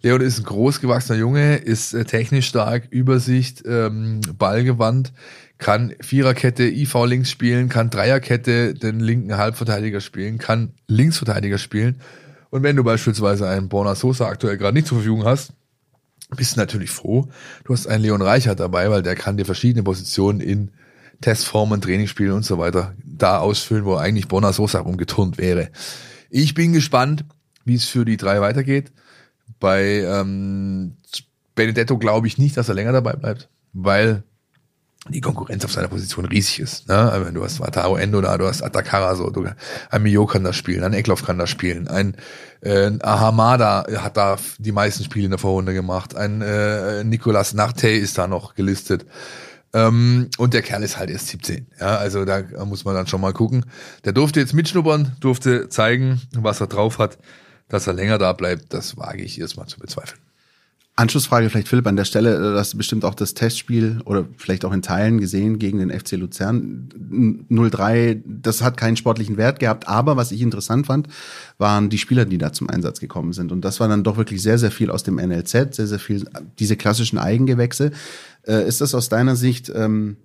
[0.00, 5.12] Leon ist ein großgewachsener Junge, ist äh, technisch stark, Übersicht, ähm, Ballgewandt,
[5.58, 12.00] kann Viererkette IV links spielen, kann Dreierkette den linken Halbverteidiger spielen, kann Linksverteidiger spielen.
[12.48, 15.52] Und wenn du beispielsweise einen Borna Sosa aktuell gerade nicht zur Verfügung hast,
[16.36, 17.28] bist natürlich froh.
[17.64, 20.70] Du hast einen Leon Reichert dabei, weil der kann dir verschiedene Positionen in
[21.20, 25.70] Testformen, Trainingsspielen und so weiter da ausfüllen, wo eigentlich Borna Sosa rumgeturnt wäre.
[26.30, 27.24] Ich bin gespannt,
[27.64, 28.92] wie es für die drei weitergeht.
[29.58, 30.96] Bei ähm,
[31.54, 34.22] Benedetto glaube ich nicht, dass er länger dabei bleibt, weil
[35.08, 36.88] die Konkurrenz auf seiner Position riesig ist.
[36.88, 36.96] Ne?
[36.96, 39.46] Also du hast Wataru Endo da, du hast Atakara so, du,
[39.90, 42.16] ein Mio kann da spielen, ein Eklov kann da spielen, ein
[42.60, 47.88] äh, Ahamada hat da die meisten Spiele in der Vorrunde gemacht, ein äh, Nicolas Narte
[47.88, 49.06] ist da noch gelistet.
[49.72, 51.66] Ähm, und der Kerl ist halt erst 17.
[51.78, 53.66] Ja, also da muss man dann schon mal gucken.
[54.04, 57.18] Der durfte jetzt mitschnuppern, durfte zeigen, was er drauf hat.
[57.68, 60.20] Dass er länger da bleibt, das wage ich erstmal zu bezweifeln.
[60.96, 64.64] Anschlussfrage vielleicht, Philipp, an der Stelle, äh, du hast bestimmt auch das Testspiel oder vielleicht
[64.64, 66.88] auch in Teilen gesehen gegen den FC Luzern
[67.48, 68.22] 03.
[68.26, 71.08] Das hat keinen sportlichen Wert gehabt, aber was ich interessant fand,
[71.58, 73.50] waren die Spieler, die da zum Einsatz gekommen sind.
[73.50, 76.28] Und das war dann doch wirklich sehr, sehr viel aus dem NLZ, sehr, sehr viel
[76.58, 77.92] diese klassischen Eigengewächse.
[78.46, 80.16] Äh, ist das aus deiner Sicht ähm,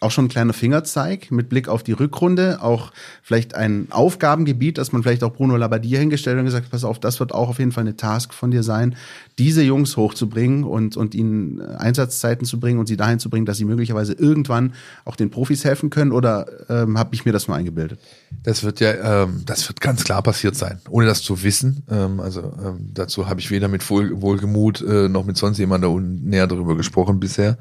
[0.00, 4.92] auch schon ein kleiner Fingerzeig mit Blick auf die Rückrunde, auch vielleicht ein Aufgabengebiet, dass
[4.92, 7.72] man vielleicht auch Bruno Labbadia hingestellt und gesagt, pass auf, das wird auch auf jeden
[7.72, 8.94] Fall eine Task von dir sein,
[9.38, 13.44] diese Jungs hochzubringen und, und ihnen äh, Einsatzzeiten zu bringen und sie dahin zu bringen,
[13.44, 17.48] dass sie möglicherweise irgendwann auch den Profis helfen können oder ähm, habe ich mir das
[17.48, 17.98] nur eingebildet?
[18.44, 21.82] Das wird ja, ähm, das wird ganz klar passiert sein, ohne das zu wissen.
[21.90, 26.20] Ähm, also ähm, dazu habe ich weder mit Wohl, Wohlgemut äh, noch mit sonst jemandem
[26.22, 27.58] näher darüber gesprochen bisher,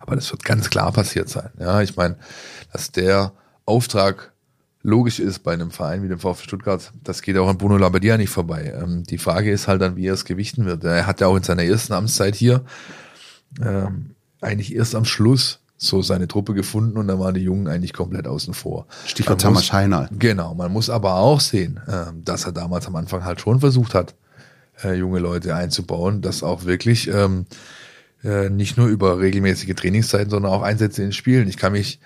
[0.00, 1.48] aber das wird ganz klar passiert sein.
[1.58, 2.16] Ja, ich meine,
[2.72, 3.32] dass der
[3.64, 4.32] Auftrag
[4.82, 8.16] logisch ist bei einem Verein wie dem VfB Stuttgart, das geht auch an Bruno Labbadia
[8.16, 8.72] nicht vorbei.
[8.80, 10.84] Ähm, die Frage ist halt dann, wie er es gewichten wird.
[10.84, 12.64] Er hat ja auch in seiner ersten Amtszeit hier
[13.60, 17.92] ähm, eigentlich erst am Schluss so seine Truppe gefunden und da waren die Jungen eigentlich
[17.92, 18.86] komplett außen vor.
[19.06, 20.08] Stichwort Thomas Scheiner.
[20.18, 23.94] Genau, man muss aber auch sehen, äh, dass er damals am Anfang halt schon versucht
[23.94, 24.14] hat,
[24.82, 27.46] äh, junge Leute einzubauen, dass auch wirklich ähm,
[28.24, 31.48] äh, nicht nur über regelmäßige Trainingszeiten, sondern auch Einsätze in Spielen.
[31.48, 32.00] Ich kann mich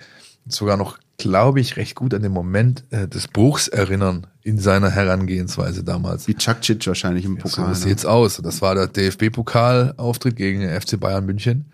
[0.47, 4.89] sogar noch, glaube ich, recht gut an den Moment äh, des Bruchs erinnern in seiner
[4.91, 6.27] Herangehensweise damals.
[6.27, 7.69] Wie Cakcic wahrscheinlich im Pokal.
[7.69, 8.09] Ja, so sieht's ne?
[8.09, 8.37] aus.
[8.43, 11.65] Das war der DFB-Pokal-Auftritt gegen den FC Bayern München.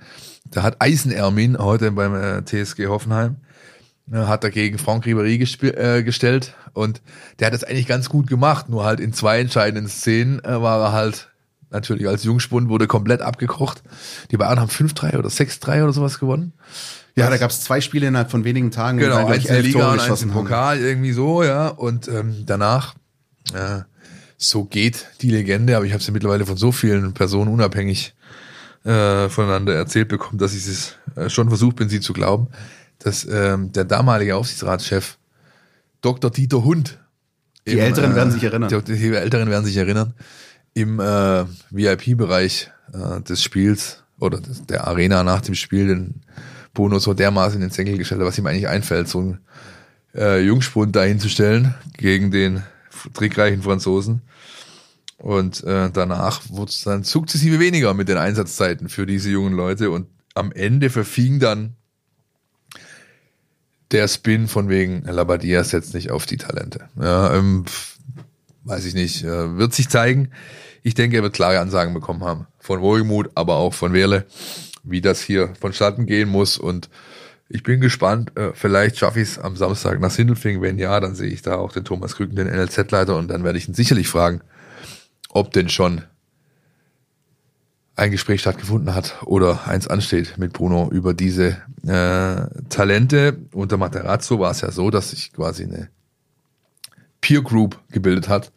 [0.45, 3.37] Da hat Eisenermin heute beim äh, TSG Hoffenheim
[4.11, 5.39] äh, hat dagegen Franck Ribéry
[5.77, 7.01] äh, gestellt und
[7.39, 10.81] der hat das eigentlich ganz gut gemacht, nur halt in zwei entscheidenden Szenen äh, war
[10.81, 11.28] er halt
[11.69, 13.83] natürlich als Jungspund wurde komplett abgekocht.
[14.31, 16.53] Die Bayern haben 5-3 oder 6-3 oder sowas gewonnen.
[17.15, 18.97] Ja, da gab es zwei Spiele innerhalb von wenigen Tagen.
[18.97, 20.85] Genau, eins in der Liga und eins im Pokal, haben.
[20.85, 21.67] irgendwie so, ja.
[21.67, 22.95] Und ähm, danach,
[23.53, 23.81] äh,
[24.37, 28.15] so geht die Legende, aber ich habe sie mittlerweile von so vielen Personen unabhängig
[28.85, 32.47] äh, voneinander erzählt bekommen, dass ich es äh, schon versucht bin, sie zu glauben,
[32.99, 35.17] dass ähm, der damalige Aufsichtsratschef
[36.01, 36.31] Dr.
[36.31, 36.99] Dieter Hund
[37.67, 38.69] die im, Älteren äh, werden sich erinnern.
[38.69, 40.13] Die, die Älteren werden sich erinnern
[40.73, 46.21] im äh, VIP-Bereich äh, des Spiels oder der Arena nach dem Spiel den
[46.73, 49.39] Bono so dermaßen in den Senkel gestellt hat, was ihm eigentlich einfällt, so einen
[50.15, 52.63] äh, Jungspund dahinzustellen gegen den
[53.13, 54.21] trickreichen Franzosen.
[55.17, 59.91] Und äh, danach wurde es dann sukzessive weniger mit den Einsatzzeiten für diese jungen Leute
[59.91, 61.75] und am Ende verfing dann
[63.91, 66.89] der Spin von wegen Labadia setzt nicht auf die Talente.
[66.99, 67.65] Ja, ähm,
[68.63, 70.31] weiß ich nicht, äh, wird sich zeigen.
[70.83, 72.47] Ich denke, er wird klare Ansagen bekommen haben.
[72.59, 74.25] Von Wohlgemut, aber auch von Werle,
[74.83, 76.57] wie das hier vonstatten gehen muss.
[76.57, 76.89] Und
[77.49, 80.61] ich bin gespannt, äh, vielleicht schaffe ich es am Samstag nach Sindelfing.
[80.61, 83.57] Wenn ja, dann sehe ich da auch den Thomas Krücken, den NLZ-Leiter, und dann werde
[83.57, 84.41] ich ihn sicherlich fragen,
[85.29, 86.03] ob denn schon
[87.95, 93.37] ein Gespräch stattgefunden hat oder eins ansteht mit Bruno über diese äh, Talente.
[93.51, 95.89] Unter Materazzo war es ja so, dass sich quasi eine
[97.21, 98.51] Peer Group gebildet hat.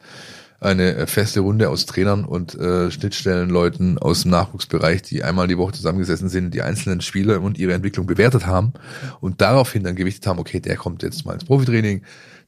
[0.60, 5.58] Eine äh, feste Runde aus Trainern und äh, Schnittstellenleuten aus dem Nachwuchsbereich, die einmal die
[5.58, 8.72] Woche zusammengesessen sind, die einzelnen Spieler und ihre Entwicklung bewertet haben
[9.20, 12.02] und daraufhin dann gewichtet haben, okay, der kommt jetzt mal ins Profitraining,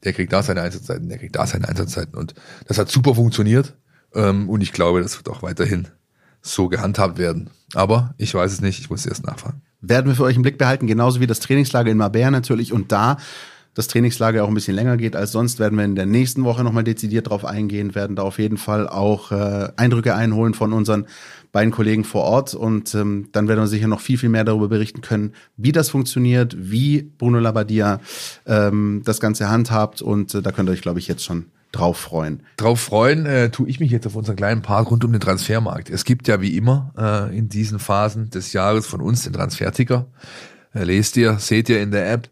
[0.04, 2.34] der kriegt da seine Einsatzzeiten, der kriegt da seine Einsatzzeiten und
[2.68, 3.74] das hat super funktioniert
[4.14, 5.88] ähm, und ich glaube, das wird auch weiterhin
[6.40, 7.50] so gehandhabt werden.
[7.74, 9.62] Aber ich weiß es nicht, ich muss erst nachfragen.
[9.80, 12.92] Werden wir für euch im Blick behalten, genauso wie das Trainingslager in Marbella natürlich und
[12.92, 13.16] da
[13.74, 16.64] das Trainingslager auch ein bisschen länger geht als sonst, werden wir in der nächsten Woche
[16.64, 21.06] nochmal dezidiert drauf eingehen, werden da auf jeden Fall auch äh, Eindrücke einholen von unseren
[21.52, 24.68] beiden Kollegen vor Ort und ähm, dann werden wir sicher noch viel, viel mehr darüber
[24.68, 28.00] berichten können, wie das funktioniert, wie Bruno Labbadia
[28.46, 31.98] ähm, das Ganze handhabt und äh, da könnt ihr euch, glaube ich, jetzt schon drauf
[31.98, 32.42] freuen.
[32.56, 35.90] Drauf freuen äh, tue ich mich jetzt auf unseren kleinen Part rund um den Transfermarkt.
[35.90, 40.06] Es gibt ja wie immer äh, in diesen Phasen des Jahres von uns den Transferticker.
[40.72, 42.28] Äh, lest ihr, seht ihr in der App,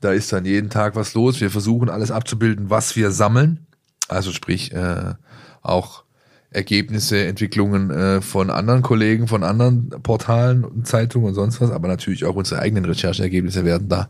[0.00, 1.40] da ist dann jeden Tag was los.
[1.40, 3.66] Wir versuchen alles abzubilden, was wir sammeln.
[4.08, 5.14] Also sprich äh,
[5.62, 6.04] auch
[6.50, 12.24] Ergebnisse, Entwicklungen äh, von anderen Kollegen, von anderen Portalen Zeitungen und sonst was, aber natürlich
[12.24, 14.08] auch unsere eigenen Rechercheergebnisse werden da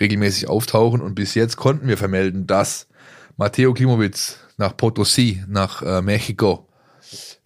[0.00, 1.00] regelmäßig auftauchen.
[1.00, 2.88] Und bis jetzt konnten wir vermelden, dass
[3.36, 6.68] Matteo Klimowitz nach Potosí, nach äh, Mexiko,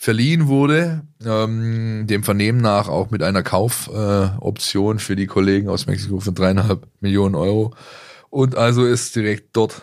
[0.04, 5.86] verliehen wurde, ähm, dem Vernehmen nach auch mit einer Kaufoption äh, für die Kollegen aus
[5.86, 7.74] Mexiko von dreieinhalb Millionen Euro
[8.28, 9.80] und also ist direkt dort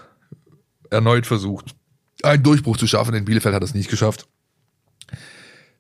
[0.92, 1.74] erneut versucht,
[2.22, 3.16] einen Durchbruch zu schaffen.
[3.16, 4.28] In Bielefeld hat es nicht geschafft.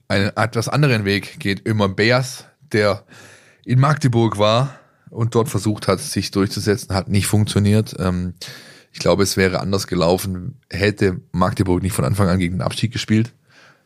[0.08, 3.06] Einen etwas anderen Weg geht immer Beas, der
[3.64, 4.74] in Magdeburg war
[5.12, 7.96] und dort versucht hat, sich durchzusetzen, hat nicht funktioniert.
[8.00, 8.34] Ähm,
[8.92, 12.92] ich glaube, es wäre anders gelaufen, hätte Magdeburg nicht von Anfang an gegen den Abstieg
[12.92, 13.36] gespielt.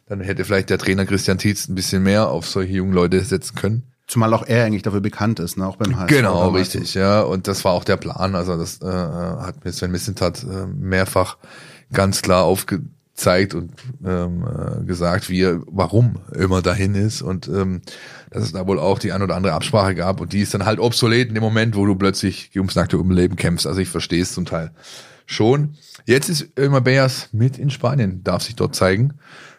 [0.08, 3.56] Dann hätte vielleicht der Trainer Christian Tietz ein bisschen mehr auf solche jungen Leute setzen
[3.56, 3.84] können.
[4.08, 5.66] Zumal auch er eigentlich dafür bekannt ist, ne?
[5.66, 6.10] auch beim HSV.
[6.10, 7.22] Genau, richtig, ja.
[7.22, 8.36] Und das war auch der Plan.
[8.36, 11.38] Also das äh, hat mir Sven Missentat äh, mehrfach
[11.92, 13.74] ganz klar aufgezeigt und
[14.06, 17.82] ähm, äh, gesagt, wie er, warum immer dahin ist und ähm,
[18.30, 20.66] dass es da wohl auch die ein oder andere Absprache gab und die ist dann
[20.66, 23.66] halt obsolet in dem Moment, wo du plötzlich ums nackte Überleben kämpfst.
[23.66, 24.72] Also ich verstehe es zum Teil
[25.26, 25.78] schon.
[26.06, 29.16] Jetzt ist Ömer Beas mit in Spanien, darf sich dort zeigen.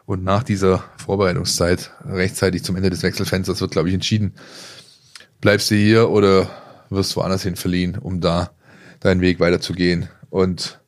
[0.07, 4.35] Und nach dieser Vorbereitungszeit, rechtzeitig zum Ende des Wechselfensters, wird, glaube ich, entschieden,
[5.41, 6.49] bleibst du hier oder
[6.91, 8.53] wirst woanders hin verliehen, um da
[9.01, 10.09] deinen Weg weiterzugehen.
[10.31, 10.81] Und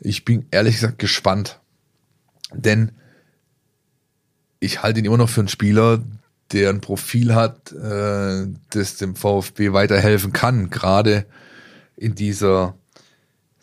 [0.00, 1.60] ich bin ehrlich gesagt gespannt,
[2.52, 2.92] denn
[4.58, 6.02] ich halte ihn immer noch für einen Spieler,
[6.50, 11.26] der ein Profil hat, äh, das dem VfB weiterhelfen kann, gerade
[11.96, 12.74] in dieser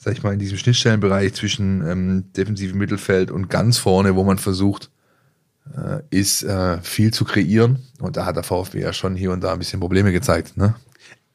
[0.02, 4.38] sag ich mal, in diesem Schnittstellenbereich zwischen ähm, defensivem Mittelfeld und ganz vorne, wo man
[4.38, 4.92] versucht,
[5.76, 7.80] äh, ist äh, viel zu kreieren.
[8.00, 10.56] Und da hat der VfB ja schon hier und da ein bisschen Probleme gezeigt.
[10.56, 10.74] Ne?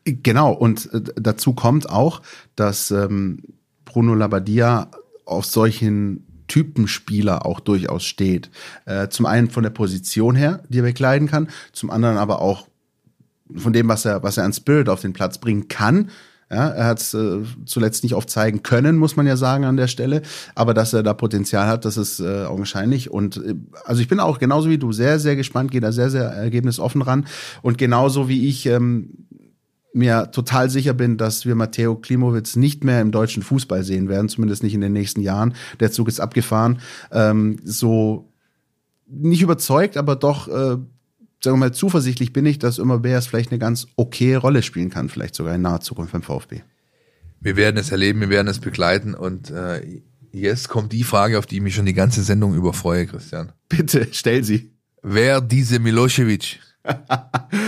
[0.05, 2.23] Genau, und äh, dazu kommt auch,
[2.57, 3.43] dass ähm,
[3.85, 4.91] Bruno Labbadia
[5.27, 8.51] auf solchen Typenspieler auch durchaus steht.
[8.87, 12.67] Äh, zum einen von der Position her, die er bekleiden kann, zum anderen aber auch
[13.55, 16.11] von dem, was er, was er an Spirit auf den Platz bringen kann.
[16.51, 19.77] Ja, er hat es äh, zuletzt nicht oft zeigen können, muss man ja sagen an
[19.77, 20.23] der Stelle.
[20.55, 23.11] Aber dass er da Potenzial hat, das ist äh, augenscheinlich.
[23.11, 23.55] Und äh,
[23.85, 27.03] also ich bin auch genauso wie du sehr, sehr gespannt, gehe da sehr, sehr ergebnisoffen
[27.03, 27.27] ran.
[27.63, 29.27] Und genauso wie ich ähm,
[29.95, 34.29] mir total sicher bin, dass wir Matteo Klimowitz nicht mehr im deutschen Fußball sehen werden,
[34.29, 35.55] zumindest nicht in den nächsten Jahren.
[35.81, 36.81] Der Zug ist abgefahren.
[37.13, 38.29] Ähm, so
[39.07, 40.77] nicht überzeugt, aber doch äh,
[41.45, 44.91] sagen wir mal, zuversichtlich bin ich, dass immer Bears vielleicht eine ganz okay Rolle spielen
[44.91, 46.63] kann, vielleicht sogar in naher Zukunft beim VfB.
[47.41, 50.01] Wir werden es erleben, wir werden es begleiten und äh,
[50.33, 53.53] jetzt kommt die Frage, auf die ich mich schon die ganze Sendung überfreue, Christian.
[53.69, 54.73] Bitte, stell sie.
[55.03, 56.61] Wer diese Milosevic?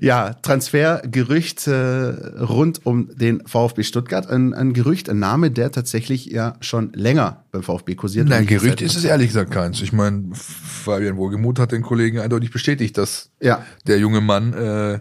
[0.00, 4.28] ja, Transfergerücht äh, rund um den VfB Stuttgart.
[4.28, 8.28] Ein, ein Gerücht, ein Name, der tatsächlich ja schon länger beim VfB kursiert.
[8.28, 9.82] Nein, Gerücht ist es ehrlich gesagt keins.
[9.82, 13.64] Ich meine, Fabian Wohlgemuth hat den Kollegen eindeutig bestätigt, dass ja.
[13.86, 15.00] der junge Mann äh,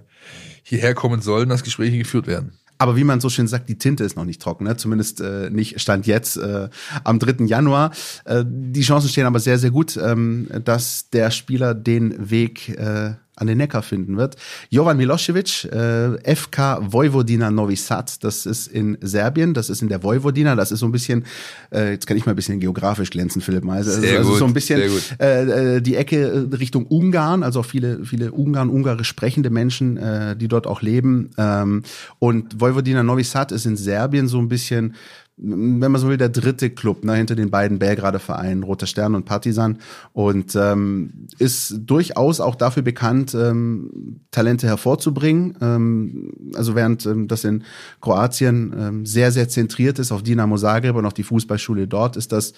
[0.63, 2.60] hierher kommen soll und dass Gespräche geführt werden.
[2.82, 4.78] Aber wie man so schön sagt, die Tinte ist noch nicht trocken, ne?
[4.78, 6.69] zumindest äh, nicht stand jetzt äh,
[7.04, 7.43] am 3.
[7.45, 7.91] Januar.
[8.23, 13.15] Äh, die Chancen stehen aber sehr, sehr gut, ähm, dass der Spieler den Weg äh,
[13.39, 14.36] an den Neckar finden wird.
[14.69, 20.04] Jovan Milosevic, äh, FK Vojvodina Novi Sad, das ist in Serbien, das ist in der
[20.04, 21.25] Vojvodina, das ist so ein bisschen,
[21.71, 23.95] äh, jetzt kann ich mal ein bisschen geografisch glänzen, Philipp Meise.
[23.95, 24.82] Also, also so ein bisschen
[25.19, 30.36] äh, äh, die Ecke Richtung Ungarn, also auch viele, viele Ungarn, ungarisch sprechende Menschen, äh,
[30.36, 31.32] die dort auch leben.
[31.38, 31.84] Ähm,
[32.19, 34.95] und Vojvodina Novi Sad ist in Serbien so ein bisschen
[35.41, 39.15] wenn man so will, der dritte Club ne, hinter den beiden Belgrader Vereinen, Roter Stern
[39.15, 39.80] und Partizan.
[40.13, 45.56] Und ähm, ist durchaus auch dafür bekannt, ähm, Talente hervorzubringen.
[45.62, 47.63] Ähm, also während ähm, das in
[48.02, 52.32] Kroatien ähm, sehr, sehr zentriert ist auf Dinamo Zagreb und auf die Fußballschule dort, ist
[52.32, 52.54] das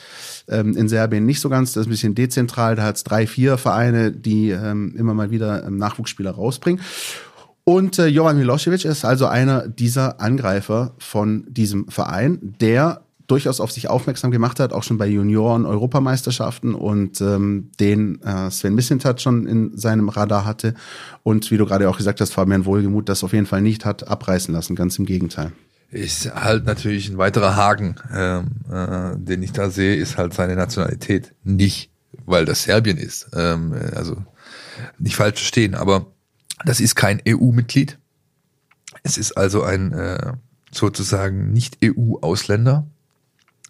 [0.48, 1.74] ähm, in Serbien nicht so ganz.
[1.74, 2.76] Das ist ein bisschen dezentral.
[2.76, 6.82] Da hat es drei, vier Vereine, die ähm, immer mal wieder ähm, Nachwuchsspieler rausbringen.
[7.64, 13.72] Und äh, Jovan Milosevic ist also einer dieser Angreifer von diesem Verein, der durchaus auf
[13.72, 19.48] sich aufmerksam gemacht hat, auch schon bei Junioren-Europameisterschaften und ähm, den äh, Sven Missentat schon
[19.48, 20.74] in seinem Radar hatte
[21.24, 24.06] und wie du gerade auch gesagt hast, Fabian Wohlgemuth das auf jeden Fall nicht hat
[24.06, 25.54] abreißen lassen, ganz im Gegenteil.
[25.92, 30.58] ist halt natürlich ein weiterer Haken, ähm, äh, den ich da sehe, ist halt seine
[30.58, 31.34] Nationalität.
[31.46, 31.90] Nicht,
[32.26, 33.30] weil das Serbien ist.
[33.34, 34.18] Ähm, also
[35.00, 36.08] nicht falsch verstehen, aber
[36.66, 37.98] das ist kein EU-Mitglied.
[39.04, 40.34] Es ist also ein äh,
[40.72, 42.86] sozusagen nicht EU-Ausländer.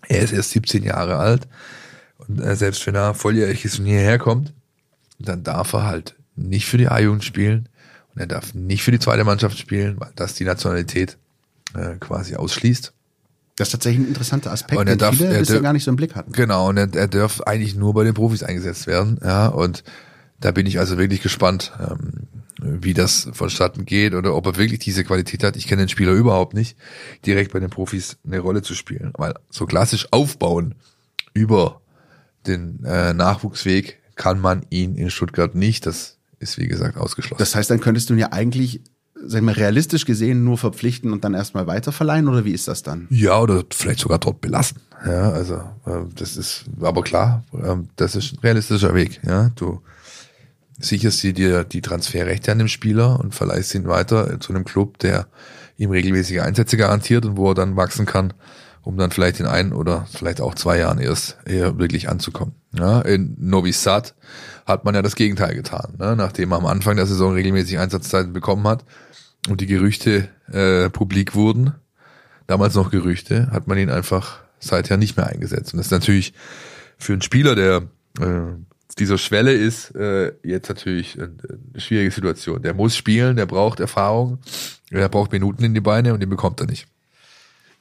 [0.08, 1.48] Er ist erst 17 Jahre alt
[2.18, 4.54] und äh, selbst wenn er volljährig ist und hierher kommt,
[5.20, 7.70] dann darf er halt nicht für die A-Jugend spielen
[8.14, 11.18] und er darf nicht für die zweite Mannschaft spielen, weil das die Nationalität
[11.76, 12.94] äh, quasi ausschließt.
[13.58, 15.84] Das ist tatsächlich ein interessanter Aspekt, Und er den darf- viele er bisher gar nicht
[15.84, 16.32] so im Blick hatten.
[16.32, 19.20] Genau, und er, er darf eigentlich nur bei den Profis eingesetzt werden.
[19.24, 19.84] Ja, und
[20.40, 22.28] da bin ich also wirklich gespannt, ähm,
[22.62, 25.56] wie das vonstatten geht oder ob er wirklich diese Qualität hat.
[25.56, 26.78] Ich kenne den Spieler überhaupt nicht,
[27.26, 29.12] direkt bei den Profis eine Rolle zu spielen.
[29.18, 30.76] Weil so klassisch aufbauen
[31.34, 31.82] über
[32.48, 35.86] den äh, Nachwuchsweg kann man ihn in Stuttgart nicht.
[35.86, 37.40] Das ist wie gesagt ausgeschlossen.
[37.40, 38.82] Das heißt, dann könntest du ihn ja eigentlich,
[39.26, 43.08] sag mal, realistisch gesehen nur verpflichten und dann erstmal weiterverleihen oder wie ist das dann?
[43.10, 44.78] Ja, oder vielleicht sogar dort belassen.
[45.06, 49.20] Ja, also äh, das ist aber klar, äh, das ist ein realistischer Weg.
[49.24, 49.82] Ja, du
[50.82, 55.00] sicherst dir dir die Transferrechte an dem Spieler und verleihst ihn weiter zu einem Club,
[55.00, 55.28] der
[55.78, 58.34] ihm regelmäßige Einsätze garantiert und wo er dann wachsen kann,
[58.84, 62.56] um dann vielleicht in ein oder vielleicht auch zwei Jahren erst eher wirklich anzukommen.
[62.78, 64.16] Ja, in Novi Sad
[64.66, 66.16] hat man ja das Gegenteil getan, ne?
[66.16, 68.86] nachdem er am Anfang der Saison regelmäßig Einsatzzeiten bekommen hat
[69.50, 71.74] und die Gerüchte äh, publik wurden,
[72.48, 75.74] damals noch Gerüchte, hat man ihn einfach seither nicht mehr eingesetzt.
[75.74, 76.34] Und das ist natürlich
[76.98, 77.84] für einen Spieler, der
[78.20, 78.54] äh,
[79.00, 81.32] dieser Schwelle ist, äh, jetzt natürlich eine,
[81.72, 82.62] eine schwierige Situation.
[82.62, 84.40] Der muss spielen, der braucht Erfahrung,
[84.90, 86.88] er braucht Minuten in die Beine und die bekommt er nicht.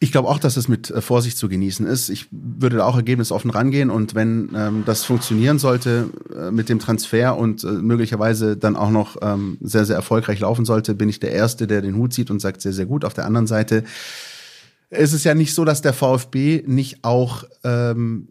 [0.03, 2.09] Ich glaube auch, dass es mit äh, Vorsicht zu genießen ist.
[2.09, 6.79] Ich würde da auch ergebnisoffen rangehen und wenn ähm, das funktionieren sollte äh, mit dem
[6.79, 11.20] Transfer und äh, möglicherweise dann auch noch ähm, sehr, sehr erfolgreich laufen sollte, bin ich
[11.20, 13.05] der Erste, der den Hut zieht und sagt, sehr, sehr gut.
[13.05, 13.85] Auf der anderen Seite
[14.88, 18.29] ist es ja nicht so, dass der VfB nicht auch ähm,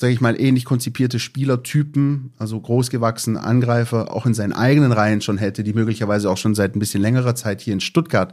[0.00, 5.36] sage ich mal, ähnlich konzipierte Spielertypen, also großgewachsene Angreifer, auch in seinen eigenen Reihen schon
[5.36, 8.32] hätte, die möglicherweise auch schon seit ein bisschen längerer Zeit hier in Stuttgart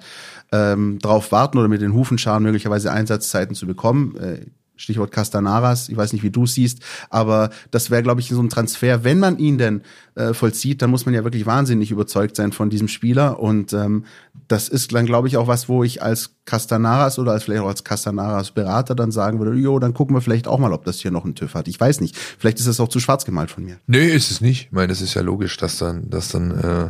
[0.54, 4.16] ähm, drauf warten oder mit den Hufenscharen möglicherweise Einsatzzeiten zu bekommen.
[4.16, 4.46] Äh,
[4.78, 8.50] Stichwort Castanaras, ich weiß nicht, wie du siehst, aber das wäre, glaube ich, so ein
[8.50, 9.04] Transfer.
[9.04, 9.82] Wenn man ihn denn
[10.16, 13.40] äh, vollzieht, dann muss man ja wirklich wahnsinnig überzeugt sein von diesem Spieler.
[13.40, 14.06] Und ähm,
[14.48, 17.68] das ist dann, glaube ich, auch was, wo ich als Castanaras oder als vielleicht auch
[17.68, 21.00] als Castanaras Berater dann sagen würde, jo, dann gucken wir vielleicht auch mal, ob das
[21.00, 21.68] hier noch einen TÜV hat.
[21.68, 22.16] Ich weiß nicht.
[22.16, 23.78] Vielleicht ist das auch zu schwarz gemalt von mir.
[23.88, 24.66] Nee, ist es nicht.
[24.66, 26.90] Ich meine, das ist ja logisch, dass dann, dass dann äh,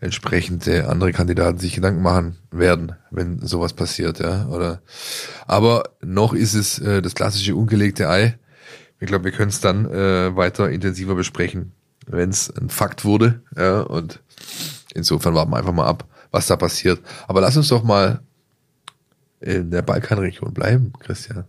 [0.00, 4.46] entsprechende andere Kandidaten sich Gedanken machen werden, wenn sowas passiert, ja.
[4.46, 4.80] Oder
[5.46, 8.38] aber noch ist es äh, das klassische ungelegte Ei.
[9.00, 11.72] Ich glaube, wir können es dann äh, weiter intensiver besprechen,
[12.06, 13.42] wenn es ein Fakt wurde.
[13.56, 14.20] Ja, und
[14.94, 17.00] insofern warten wir einfach mal ab, was da passiert.
[17.26, 18.20] Aber lass uns doch mal
[19.40, 21.44] in der Balkanregion bleiben, Christian.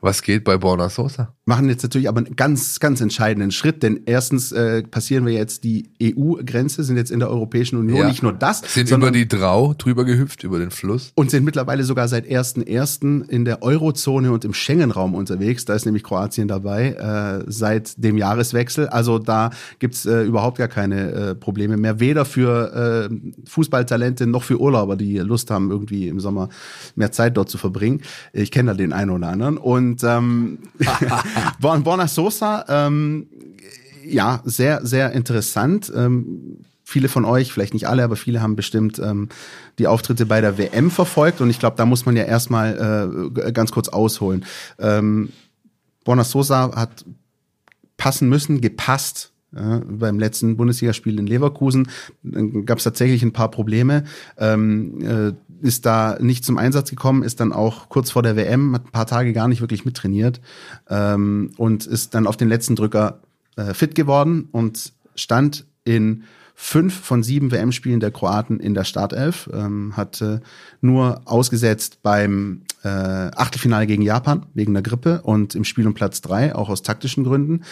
[0.00, 1.34] Was geht bei Borna Sosa?
[1.48, 5.64] Machen jetzt natürlich aber einen ganz, ganz entscheidenden Schritt, denn erstens äh, passieren wir jetzt
[5.64, 8.00] die EU-Grenze, sind jetzt in der Europäischen Union.
[8.00, 8.06] Ja.
[8.06, 11.10] Nicht nur das, Sind sondern über die Drau drüber gehüpft, über den Fluss.
[11.14, 13.30] und sind mittlerweile sogar seit 1.1.
[13.30, 15.64] in der Eurozone und im Schengen-Raum unterwegs.
[15.64, 18.88] Da ist nämlich Kroatien dabei äh, seit dem Jahreswechsel.
[18.88, 21.98] Also da gibt's äh, überhaupt gar keine äh, Probleme mehr.
[21.98, 23.14] Weder für äh,
[23.48, 26.50] Fußballtalente noch für Urlauber, die Lust haben, irgendwie im Sommer
[26.94, 28.02] mehr Zeit dort zu verbringen.
[28.34, 29.56] Ich kenne da den einen oder anderen.
[29.56, 30.58] Und ähm,
[31.60, 33.26] Born Borna Sosa, ähm,
[34.04, 35.92] ja, sehr, sehr interessant.
[35.94, 39.28] Ähm, viele von euch, vielleicht nicht alle, aber viele haben bestimmt ähm,
[39.78, 43.52] die Auftritte bei der WM verfolgt und ich glaube, da muss man ja erstmal äh,
[43.52, 44.44] ganz kurz ausholen.
[44.78, 45.28] Ähm,
[46.04, 47.04] Borna Sosa hat
[47.98, 49.32] passen müssen, gepasst.
[49.54, 51.88] Ja, beim letzten Bundesligaspiel in Leverkusen
[52.66, 54.04] gab es tatsächlich ein paar Probleme.
[54.36, 58.74] Ähm, äh, ist da nicht zum Einsatz gekommen, ist dann auch kurz vor der WM,
[58.74, 60.40] hat ein paar Tage gar nicht wirklich mittrainiert
[60.88, 63.20] ähm, und ist dann auf den letzten Drücker
[63.56, 69.48] äh, fit geworden und stand in fünf von sieben WM-Spielen der Kroaten in der Startelf,
[69.52, 70.24] ähm, hat
[70.80, 76.20] nur ausgesetzt beim äh, Achtelfinale gegen Japan wegen der Grippe und im Spiel um Platz
[76.20, 77.62] drei, auch aus taktischen Gründen.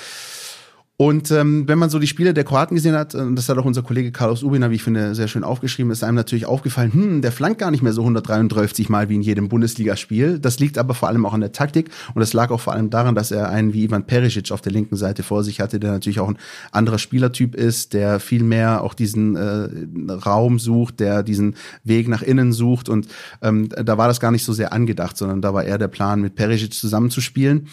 [0.99, 3.67] Und ähm, wenn man so die Spiele der Kroaten gesehen hat, und das hat auch
[3.67, 7.23] unser Kollege Carlos Ubina, wie ich finde, sehr schön aufgeschrieben, ist einem natürlich aufgefallen, hm,
[7.23, 10.39] der flankt gar nicht mehr so 133 Mal wie in jedem Bundesligaspiel.
[10.39, 12.89] Das liegt aber vor allem auch an der Taktik und das lag auch vor allem
[12.89, 15.93] daran, dass er einen wie Ivan Perisic auf der linken Seite vor sich hatte, der
[15.93, 16.39] natürlich auch ein
[16.73, 22.23] anderer Spielertyp ist, der viel mehr auch diesen äh, Raum sucht, der diesen Weg nach
[22.23, 23.07] innen sucht und
[23.43, 26.23] ähm, da war das gar nicht so sehr angedacht, sondern da war eher der Plan,
[26.23, 27.69] mit Perisic zusammenzuspielen.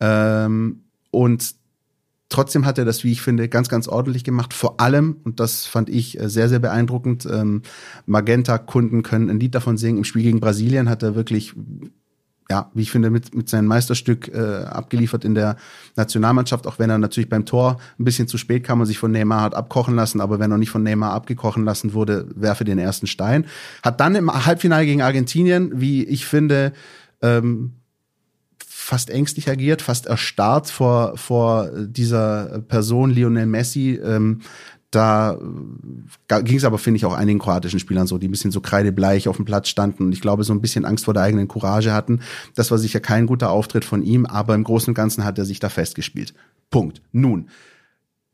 [0.00, 0.80] Ähm,
[1.12, 1.54] und
[2.34, 4.52] trotzdem hat er das, wie ich finde, ganz, ganz ordentlich gemacht.
[4.52, 7.62] Vor allem, und das fand ich äh, sehr, sehr beeindruckend, ähm,
[8.06, 9.98] Magenta-Kunden können ein Lied davon singen.
[9.98, 11.54] Im Spiel gegen Brasilien hat er wirklich
[12.50, 15.56] ja, wie ich finde, mit, mit seinem Meisterstück äh, abgeliefert in der
[15.96, 19.12] Nationalmannschaft, auch wenn er natürlich beim Tor ein bisschen zu spät kam und sich von
[19.12, 22.78] Neymar hat abkochen lassen, aber wenn er nicht von Neymar abgekochen lassen wurde, werfe den
[22.78, 23.46] ersten Stein.
[23.82, 26.74] Hat dann im Halbfinale gegen Argentinien, wie ich finde,
[27.22, 27.76] ähm,
[28.84, 33.98] fast ängstlich agiert, fast erstarrt vor, vor dieser Person Lionel Messi.
[34.04, 34.42] Ähm,
[34.90, 35.38] da
[36.28, 38.60] äh, ging es aber, finde ich, auch einigen kroatischen Spielern so, die ein bisschen so
[38.60, 41.48] kreidebleich auf dem Platz standen und ich glaube, so ein bisschen Angst vor der eigenen
[41.48, 42.20] Courage hatten.
[42.54, 45.46] Das war sicher kein guter Auftritt von ihm, aber im Großen und Ganzen hat er
[45.46, 46.34] sich da festgespielt.
[46.70, 47.00] Punkt.
[47.10, 47.48] Nun.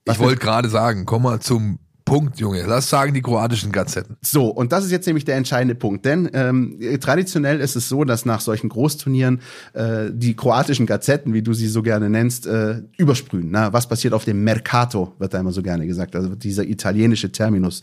[0.05, 1.79] Ich wollte gerade sagen, komm mal zum
[2.11, 2.65] Punkt, Junge.
[2.67, 4.17] Lass sagen die kroatischen Gazetten.
[4.21, 6.05] So, und das ist jetzt nämlich der entscheidende Punkt.
[6.05, 9.41] Denn ähm, traditionell ist es so, dass nach solchen Großturnieren
[9.75, 13.53] äh, die kroatischen Gazetten, wie du sie so gerne nennst, äh, übersprühen.
[13.53, 16.17] Na, was passiert auf dem Mercato, wird da immer so gerne gesagt.
[16.17, 17.81] Also wird dieser italienische Terminus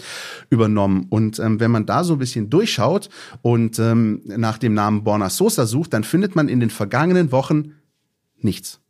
[0.49, 1.07] übernommen.
[1.09, 3.09] Und ähm, wenn man da so ein bisschen durchschaut
[3.41, 7.75] und ähm, nach dem Namen Borna Sosa sucht, dann findet man in den vergangenen Wochen
[8.41, 8.82] nichts.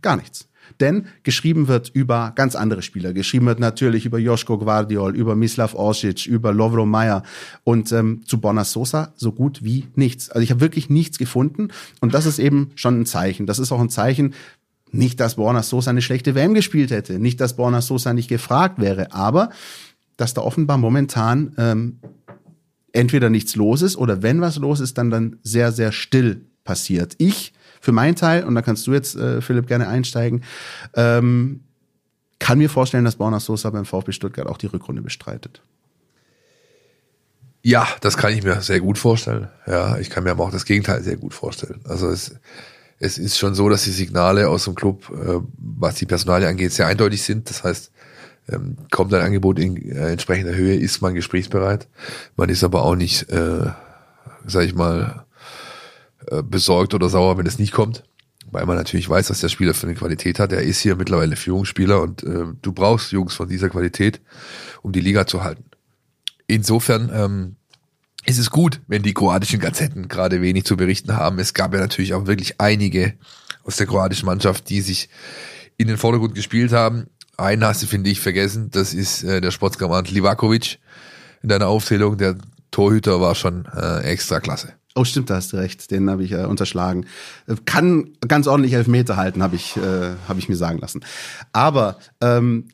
[0.00, 0.47] Gar nichts.
[0.80, 3.12] Denn geschrieben wird über ganz andere Spieler.
[3.12, 7.22] Geschrieben wird natürlich über Joschko Guardiol, über Mislav Orsic, über Lovro Meyer
[7.64, 10.30] und ähm, zu Bona Sosa so gut wie nichts.
[10.30, 11.68] Also ich habe wirklich nichts gefunden
[12.00, 13.46] und das ist eben schon ein Zeichen.
[13.46, 14.34] Das ist auch ein Zeichen,
[14.90, 18.80] nicht, dass Borna Sosa eine schlechte WM gespielt hätte, nicht, dass Borna Sosa nicht gefragt
[18.80, 19.50] wäre, aber
[20.16, 21.98] dass da offenbar momentan ähm,
[22.92, 27.14] entweder nichts los ist oder wenn was los ist, dann dann sehr, sehr still passiert.
[27.18, 30.42] Ich für meinen Teil, und da kannst du jetzt, äh, Philipp, gerne einsteigen,
[30.94, 31.60] ähm,
[32.38, 35.62] kann mir vorstellen, dass Borna Sosa beim VfB Stuttgart auch die Rückrunde bestreitet.
[37.62, 39.48] Ja, das kann ich mir sehr gut vorstellen.
[39.66, 41.80] Ja, ich kann mir aber auch das Gegenteil sehr gut vorstellen.
[41.84, 42.36] Also es,
[43.00, 46.72] es ist schon so, dass die Signale aus dem Club, äh, was die Personalie angeht,
[46.72, 47.50] sehr eindeutig sind.
[47.50, 47.90] Das heißt,
[48.48, 51.88] ähm, kommt ein Angebot in äh, entsprechender Höhe, ist man gesprächsbereit.
[52.36, 53.70] Man ist aber auch nicht, äh,
[54.46, 55.26] sag ich mal,
[56.30, 58.04] äh, besorgt oder sauer, wenn es nicht kommt.
[58.50, 60.52] Weil man natürlich weiß, was der Spieler für eine Qualität hat.
[60.52, 64.20] Er ist hier mittlerweile Führungsspieler und äh, du brauchst Jungs von dieser Qualität,
[64.80, 65.64] um die Liga zu halten.
[66.46, 67.56] Insofern ähm,
[68.24, 71.38] ist es gut, wenn die kroatischen Gazetten gerade wenig zu berichten haben.
[71.38, 73.14] Es gab ja natürlich auch wirklich einige
[73.64, 75.10] aus der kroatischen Mannschaft, die sich
[75.76, 77.06] in den Vordergrund gespielt haben.
[77.36, 78.70] Einen hast du, finde ich, vergessen.
[78.70, 80.78] Das ist äh, der Sportskammerant Livakovic
[81.42, 82.16] in deiner Aufzählung.
[82.16, 82.36] Der
[82.70, 84.77] Torhüter war schon äh, extra klasse.
[84.98, 85.92] Oh, stimmt, da hast du recht.
[85.92, 87.06] Den habe ich äh, unterschlagen.
[87.66, 91.04] Kann ganz ordentlich Elfmeter halten, habe ich, äh, hab ich mir sagen lassen.
[91.52, 92.64] Aber ähm,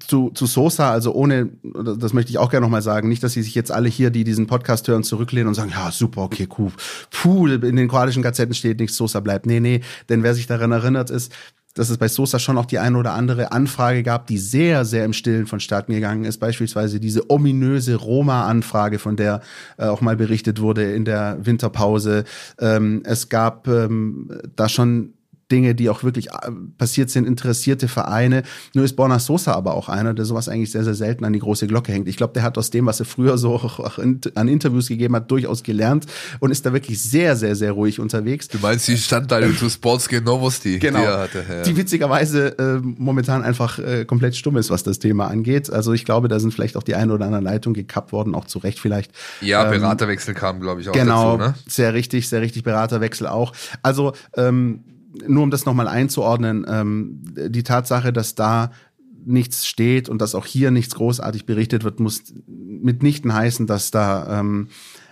[0.00, 3.42] zu, zu Sosa, also ohne, das möchte ich auch gerne nochmal sagen, nicht, dass sie
[3.42, 6.72] sich jetzt alle hier, die diesen Podcast hören, zurücklehnen und sagen, ja, super, okay, cool.
[7.12, 9.46] Puh, in den kroatischen Gazetten steht nichts, Sosa bleibt.
[9.46, 11.32] Nee, nee, denn wer sich daran erinnert ist,
[11.74, 15.04] dass es bei Sosa schon auch die eine oder andere Anfrage gab, die sehr, sehr
[15.04, 16.38] im Stillen vonstatten gegangen ist.
[16.38, 19.40] Beispielsweise diese ominöse Roma-Anfrage, von der
[19.78, 22.24] äh, auch mal berichtet wurde in der Winterpause.
[22.58, 25.14] Ähm, es gab ähm, da schon
[25.50, 28.42] Dinge, die auch wirklich äh, passiert sind, interessierte Vereine.
[28.74, 31.38] Nur ist Borna Sosa aber auch einer, der sowas eigentlich sehr, sehr selten an die
[31.38, 32.08] große Glocke hängt.
[32.08, 35.30] Ich glaube, der hat aus dem, was er früher so auch an Interviews gegeben hat,
[35.30, 36.06] durchaus gelernt
[36.38, 38.48] und ist da wirklich sehr, sehr, sehr ruhig unterwegs.
[38.48, 41.44] Du meinst die Standteile zu Sportske Novosti, genau, die er hatte.
[41.48, 41.62] Ja.
[41.62, 45.70] Die witzigerweise äh, momentan einfach äh, komplett stumm ist, was das Thema angeht.
[45.70, 48.44] Also ich glaube, da sind vielleicht auch die eine oder andere Leitung gekappt worden, auch
[48.44, 49.12] zu Recht vielleicht.
[49.40, 51.38] Ja, ähm, Beraterwechsel kam, glaube ich, auch genau, dazu.
[51.38, 51.54] Genau, ne?
[51.66, 53.52] sehr richtig, sehr richtig, Beraterwechsel auch.
[53.82, 54.84] Also ähm,
[55.26, 58.70] nur um das nochmal einzuordnen, ähm, die Tatsache, dass da
[59.24, 64.40] nichts steht und dass auch hier nichts großartig berichtet wird, muss mitnichten heißen, dass da
[64.40, 64.68] ähm,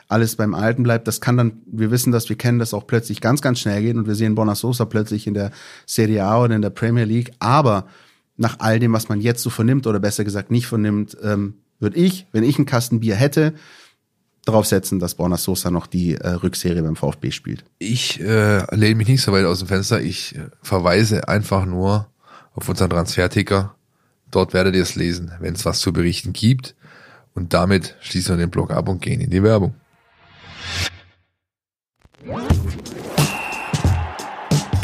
[0.08, 1.06] alles beim Alten bleibt.
[1.06, 3.98] Das kann dann, wir wissen das, wir kennen das auch plötzlich ganz, ganz schnell gehen
[3.98, 5.50] und wir sehen Bonasosa plötzlich in der
[5.84, 7.32] Serie A oder in der Premier League.
[7.38, 7.86] Aber
[8.36, 11.98] nach all dem, was man jetzt so vernimmt oder besser gesagt nicht vernimmt, ähm, würde
[11.98, 13.52] ich, wenn ich einen Kasten Bier hätte,
[14.48, 17.64] darauf setzen, dass Borna Sosa noch die äh, Rückserie beim VfB spielt.
[17.78, 20.00] Ich äh, lehne mich nicht so weit aus dem Fenster.
[20.00, 22.08] Ich äh, verweise einfach nur
[22.54, 23.74] auf unseren Transferticker.
[24.30, 26.74] Dort werdet ihr es lesen, wenn es was zu berichten gibt.
[27.34, 29.74] Und damit schließen wir den Blog ab und gehen in die Werbung.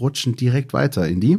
[0.00, 1.38] rutschen direkt weiter in die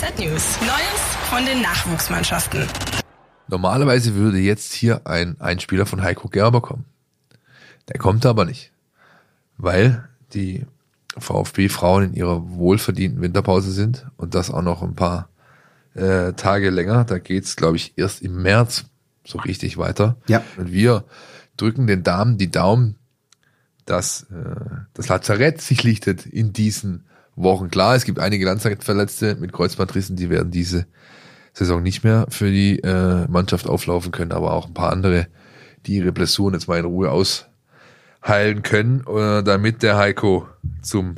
[0.00, 0.58] KZ News.
[0.60, 2.66] Neues von den Nachwuchsmannschaften.
[3.48, 6.86] Normalerweise würde jetzt hier ein Einspieler von Heiko Gerber kommen.
[7.88, 8.72] Der kommt aber nicht,
[9.58, 10.64] weil die
[11.18, 15.28] VfB-Frauen in ihrer wohlverdienten Winterpause sind und das auch noch ein paar
[15.94, 17.04] äh, Tage länger.
[17.04, 18.84] Da geht's, glaube ich, erst im März
[19.26, 20.16] so richtig weiter.
[20.28, 20.42] Ja.
[20.56, 21.04] Und wir
[21.58, 22.96] drücken den Damen die Daumen,
[23.90, 24.36] dass äh,
[24.94, 27.70] das Lazarett sich lichtet in diesen Wochen.
[27.70, 30.86] Klar, es gibt einige Langzeitverletzte mit Kreuzbandrissen, die werden diese
[31.52, 35.26] Saison nicht mehr für die äh, Mannschaft auflaufen können, aber auch ein paar andere,
[35.86, 40.46] die ihre Blessuren jetzt mal in Ruhe ausheilen können, äh, damit der Heiko
[40.82, 41.16] zum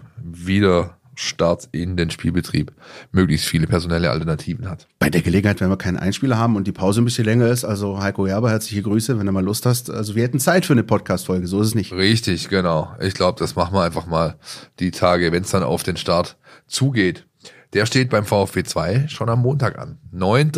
[1.12, 2.72] Wiederstart in den Spielbetrieb
[3.10, 4.88] möglichst viele personelle Alternativen hat.
[4.98, 7.64] Bei der Gelegenheit, wenn wir keinen Einspieler haben und die Pause ein bisschen länger ist,
[7.64, 9.90] also Heiko Gerber, herzliche Grüße, wenn du mal Lust hast.
[9.90, 11.92] Also wir hätten Zeit für eine Podcast-Folge, so ist es nicht.
[11.92, 12.94] Richtig, genau.
[13.00, 14.36] Ich glaube, das machen wir einfach mal
[14.78, 16.36] die Tage, wenn es dann auf den Start
[16.66, 17.26] zugeht.
[17.72, 19.98] Der steht beim VfB 2 schon am Montag an.
[20.10, 20.52] 9.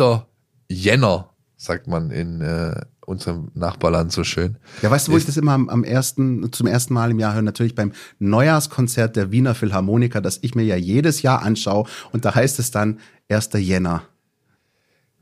[0.69, 4.57] Jänner, sagt man in äh, unserem Nachbarland so schön.
[4.81, 7.33] Ja, weißt du, wo ich das immer am, am ersten, zum ersten Mal im Jahr
[7.33, 7.41] höre?
[7.41, 11.87] Natürlich beim Neujahrskonzert der Wiener Philharmoniker, das ich mir ja jedes Jahr anschaue.
[12.11, 12.99] Und da heißt es dann
[13.29, 13.49] 1.
[13.53, 14.03] Jänner.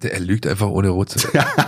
[0.01, 1.49] Der, er lügt einfach ohne Rot zu werden.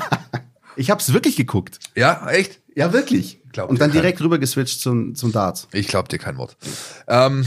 [0.77, 1.79] Ich hab's wirklich geguckt.
[1.95, 2.59] ja, echt?
[2.75, 3.41] Ja, wirklich.
[3.53, 5.67] Glaub Und dann dir direkt rüber geswitcht zum, zum Darts.
[5.71, 6.57] Ich glaube dir kein Wort.
[7.07, 7.45] Ähm,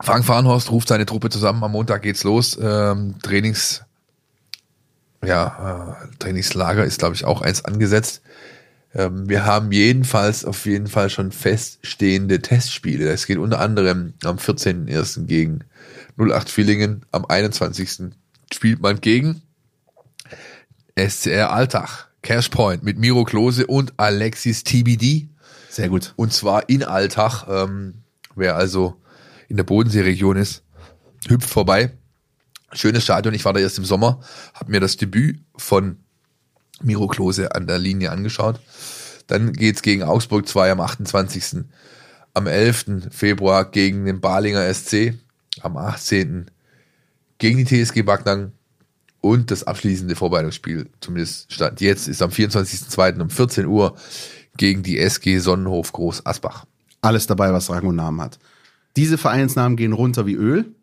[0.00, 1.62] Frank Farnhorst ruft seine Truppe zusammen.
[1.62, 2.58] Am Montag geht's los.
[2.60, 3.84] Ähm, Trainings,
[5.26, 8.22] ja, äh, Trainingslager ist, glaube ich, auch eins angesetzt.
[8.94, 13.10] Ähm, wir haben jedenfalls auf jeden Fall schon feststehende Testspiele.
[13.10, 15.26] Es geht unter anderem am 14.01.
[15.26, 15.60] gegen
[16.18, 17.04] 08 Villingen.
[17.10, 18.14] Am 21.
[18.52, 19.42] spielt man gegen
[20.96, 22.08] SCR Alltag.
[22.22, 25.28] Cashpoint mit Miro Klose und Alexis TBD.
[25.68, 26.14] Sehr gut.
[26.16, 27.46] Und zwar in Alltag.
[27.48, 28.04] Ähm,
[28.34, 28.96] wer also
[29.48, 30.62] in der Bodenseeregion ist,
[31.28, 31.92] hüpft vorbei.
[32.74, 33.34] Schönes Stadion.
[33.34, 34.20] Ich war da erst im Sommer,
[34.54, 35.98] habe mir das Debüt von
[36.82, 38.60] Miro Klose an der Linie angeschaut.
[39.26, 41.64] Dann geht's gegen Augsburg 2 am 28.
[42.34, 43.08] Am 11.
[43.10, 45.14] Februar gegen den Balinger SC.
[45.60, 46.50] Am 18.
[47.38, 48.52] gegen die TSG Backnang.
[49.20, 53.22] Und das abschließende Vorbereitungsspiel, zumindest Stand jetzt, ist am 24.02.
[53.22, 53.96] um 14 Uhr
[54.58, 56.66] gegen die SG Sonnenhof Groß Asbach.
[57.00, 58.38] Alles dabei, was Rang und Namen hat.
[58.96, 60.74] Diese Vereinsnamen gehen runter wie Öl.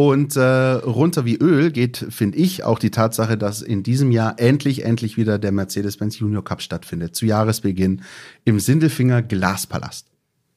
[0.00, 4.36] Und äh, runter wie Öl geht, finde ich, auch die Tatsache, dass in diesem Jahr
[4.38, 7.14] endlich, endlich wieder der Mercedes-Benz Junior Cup stattfindet.
[7.14, 8.00] Zu Jahresbeginn
[8.46, 10.06] im Sindelfinger Glaspalast.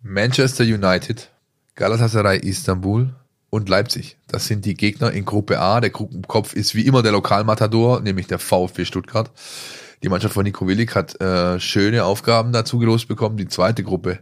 [0.01, 1.29] Manchester United,
[1.75, 3.13] Galatasaray Istanbul
[3.49, 4.15] und Leipzig.
[4.29, 5.81] Das sind die Gegner in Gruppe A.
[5.81, 9.29] Der Gruppenkopf ist wie immer der Lokalmatador, nämlich der VfB Stuttgart.
[10.03, 13.35] Die Mannschaft von Nico Willig hat äh, schöne Aufgaben dazu gelost bekommen.
[13.35, 14.19] Die zweite Gruppe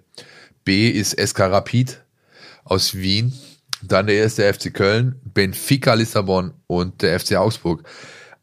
[0.66, 2.02] B ist SK Rapid
[2.64, 3.34] aus Wien.
[3.84, 7.84] Dann der erste FC Köln, Benfica Lissabon und der FC Augsburg.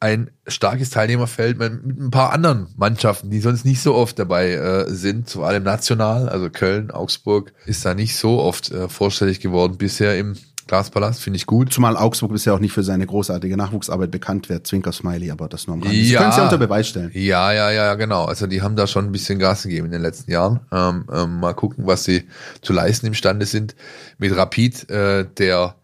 [0.00, 4.84] Ein starkes Teilnehmerfeld mit ein paar anderen Mannschaften, die sonst nicht so oft dabei äh,
[4.88, 6.28] sind, vor allem national.
[6.28, 10.36] Also Köln, Augsburg ist da nicht so oft äh, vorstellig geworden bisher im
[10.68, 11.72] Glaspalast, finde ich gut.
[11.72, 14.66] Zumal Augsburg bisher auch nicht für seine großartige Nachwuchsarbeit bekannt wird.
[14.66, 15.96] Zwinker Smiley, aber das nur am Rande.
[15.96, 16.20] Sie Ja.
[16.20, 17.10] können es ja unter Beweis stellen.
[17.14, 18.26] Ja, ja, ja, genau.
[18.26, 20.60] Also die haben da schon ein bisschen Gas gegeben in den letzten Jahren.
[20.70, 22.28] Ähm, ähm, mal gucken, was sie
[22.62, 23.74] zu leisten imstande sind.
[24.18, 25.74] Mit Rapid, äh, der,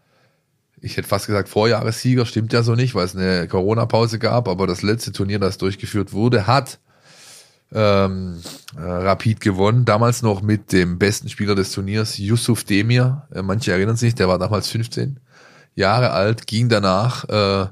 [0.79, 4.67] ich hätte fast gesagt Vorjahressieger, stimmt ja so nicht, weil es eine Corona-Pause gab, aber
[4.67, 6.79] das letzte Turnier, das durchgeführt wurde, hat
[7.73, 8.41] ähm,
[8.77, 9.85] äh, Rapid gewonnen.
[9.85, 13.27] Damals noch mit dem besten Spieler des Turniers, Yusuf Demir.
[13.33, 15.19] Äh, manche erinnern sich, der war damals 15
[15.75, 17.67] Jahre alt, ging danach äh,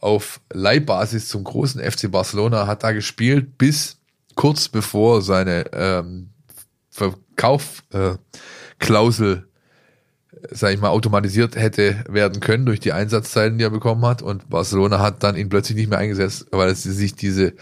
[0.00, 3.98] auf Leihbasis zum großen FC Barcelona, hat da gespielt, bis
[4.34, 6.30] kurz bevor seine ähm,
[6.90, 8.18] Verkaufklausel,
[10.32, 14.22] äh, sag ich mal, automatisiert hätte werden können durch die Einsatzzeiten, die er bekommen hat.
[14.22, 17.54] Und Barcelona hat dann ihn plötzlich nicht mehr eingesetzt, weil sie sich diese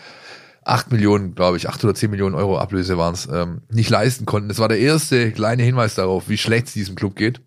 [0.65, 4.27] 8 Millionen, glaube ich, 8 oder 10 Millionen Euro Ablöse waren es, ähm, nicht leisten
[4.27, 4.49] konnten.
[4.49, 7.41] Das war der erste kleine Hinweis darauf, wie schlecht es diesem Club geht.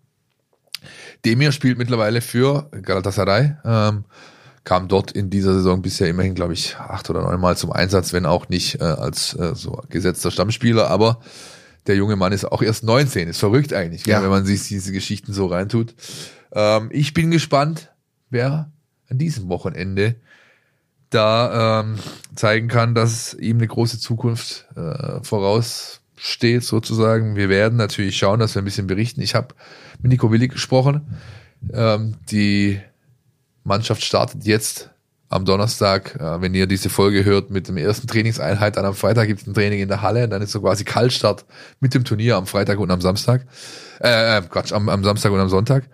[1.24, 4.04] Demir spielt mittlerweile für Galatasaray, ähm,
[4.64, 8.26] kam dort in dieser Saison bisher immerhin, glaube ich, acht oder neunmal zum Einsatz, wenn
[8.26, 11.20] auch nicht äh, als äh, so gesetzter Stammspieler, aber
[11.86, 14.16] der junge Mann ist auch erst 19, ist verrückt eigentlich, Ja.
[14.16, 15.94] gell, wenn man sich diese Geschichten so reintut.
[16.52, 17.90] Ähm, ich bin gespannt,
[18.30, 18.70] wer
[19.10, 20.16] an diesem Wochenende
[21.14, 21.98] da ähm,
[22.34, 27.36] zeigen kann, dass ihm eine große Zukunft äh, voraussteht, sozusagen.
[27.36, 29.20] Wir werden natürlich schauen, dass wir ein bisschen berichten.
[29.20, 29.54] Ich habe
[30.02, 31.18] mit Nico Willig gesprochen.
[31.72, 32.80] Ähm, die
[33.62, 34.90] Mannschaft startet jetzt
[35.28, 38.76] am Donnerstag, äh, wenn ihr diese Folge hört, mit dem ersten Trainingseinheit.
[38.76, 40.28] Dann am Freitag gibt es ein Training in der Halle.
[40.28, 41.44] Dann ist so quasi Kaltstart
[41.80, 43.46] mit dem Turnier am Freitag und am Samstag.
[44.00, 45.88] Äh, äh, Quatsch, am, am Samstag und am Sonntag.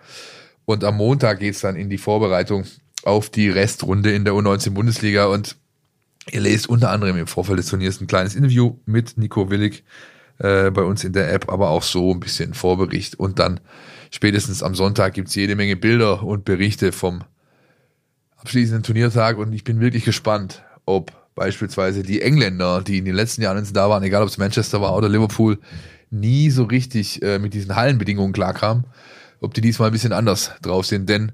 [0.65, 2.65] Und am Montag geht's dann in die Vorbereitung
[3.03, 5.25] auf die Restrunde in der U19 Bundesliga.
[5.25, 5.55] Und
[6.31, 9.83] ihr lest unter anderem im Vorfeld des Turniers ein kleines Interview mit Nico Willig
[10.39, 13.19] äh, bei uns in der App, aber auch so ein bisschen Vorbericht.
[13.19, 13.59] Und dann
[14.11, 17.23] spätestens am Sonntag gibt's jede Menge Bilder und Berichte vom
[18.37, 19.37] abschließenden Turniertag.
[19.37, 23.89] Und ich bin wirklich gespannt, ob beispielsweise die Engländer, die in den letzten Jahren, da
[23.89, 25.59] waren, egal ob es Manchester war oder Liverpool,
[26.09, 28.85] nie so richtig äh, mit diesen Hallenbedingungen klarkamen,
[29.39, 31.31] ob die diesmal ein bisschen anders drauf sind, denn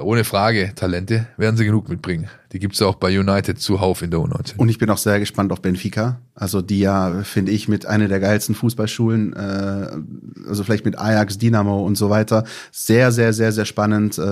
[0.00, 2.28] ohne Frage, Talente werden sie genug mitbringen.
[2.52, 4.56] Die gibt's auch bei United zuhauf in der U19.
[4.56, 6.20] Und ich bin auch sehr gespannt auf Benfica.
[6.34, 11.38] Also die ja, finde ich, mit einer der geilsten Fußballschulen, äh, also vielleicht mit Ajax,
[11.38, 12.44] Dynamo und so weiter.
[12.70, 14.18] Sehr, sehr, sehr, sehr spannend.
[14.18, 14.22] Äh,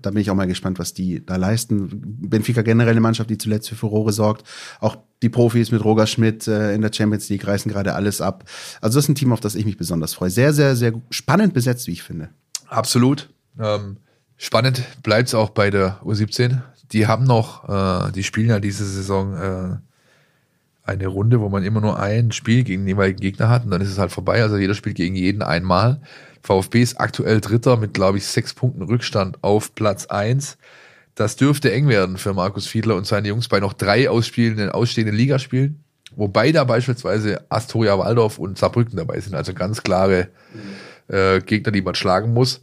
[0.00, 1.90] da bin ich auch mal gespannt, was die da leisten.
[2.28, 4.46] Benfica generell eine Mannschaft, die zuletzt für Furore sorgt.
[4.80, 8.44] Auch die Profis mit Roger Schmidt äh, in der Champions League reißen gerade alles ab.
[8.80, 10.30] Also das ist ein Team, auf das ich mich besonders freue.
[10.30, 12.30] Sehr, sehr, sehr spannend besetzt, wie ich finde.
[12.68, 13.28] Absolut.
[13.58, 13.98] Ähm
[14.38, 16.58] Spannend bleibt es auch bei der U17.
[16.92, 19.76] Die haben noch, äh, die spielen ja diese Saison äh,
[20.84, 23.80] eine Runde, wo man immer nur ein Spiel gegen den jeweiligen Gegner hat und dann
[23.80, 24.42] ist es halt vorbei.
[24.42, 26.00] Also jeder spielt gegen jeden einmal.
[26.42, 30.58] VfB ist aktuell Dritter mit, glaube ich, sechs Punkten Rückstand auf Platz eins.
[31.16, 35.16] Das dürfte eng werden für Markus Fiedler und seine Jungs bei noch drei ausspielenden, ausstehenden
[35.16, 35.82] Ligaspielen.
[36.14, 39.34] Wobei da beispielsweise Astoria Waldorf und Saarbrücken dabei sind.
[39.34, 40.28] Also ganz klare
[41.08, 42.62] äh, Gegner, die man schlagen muss.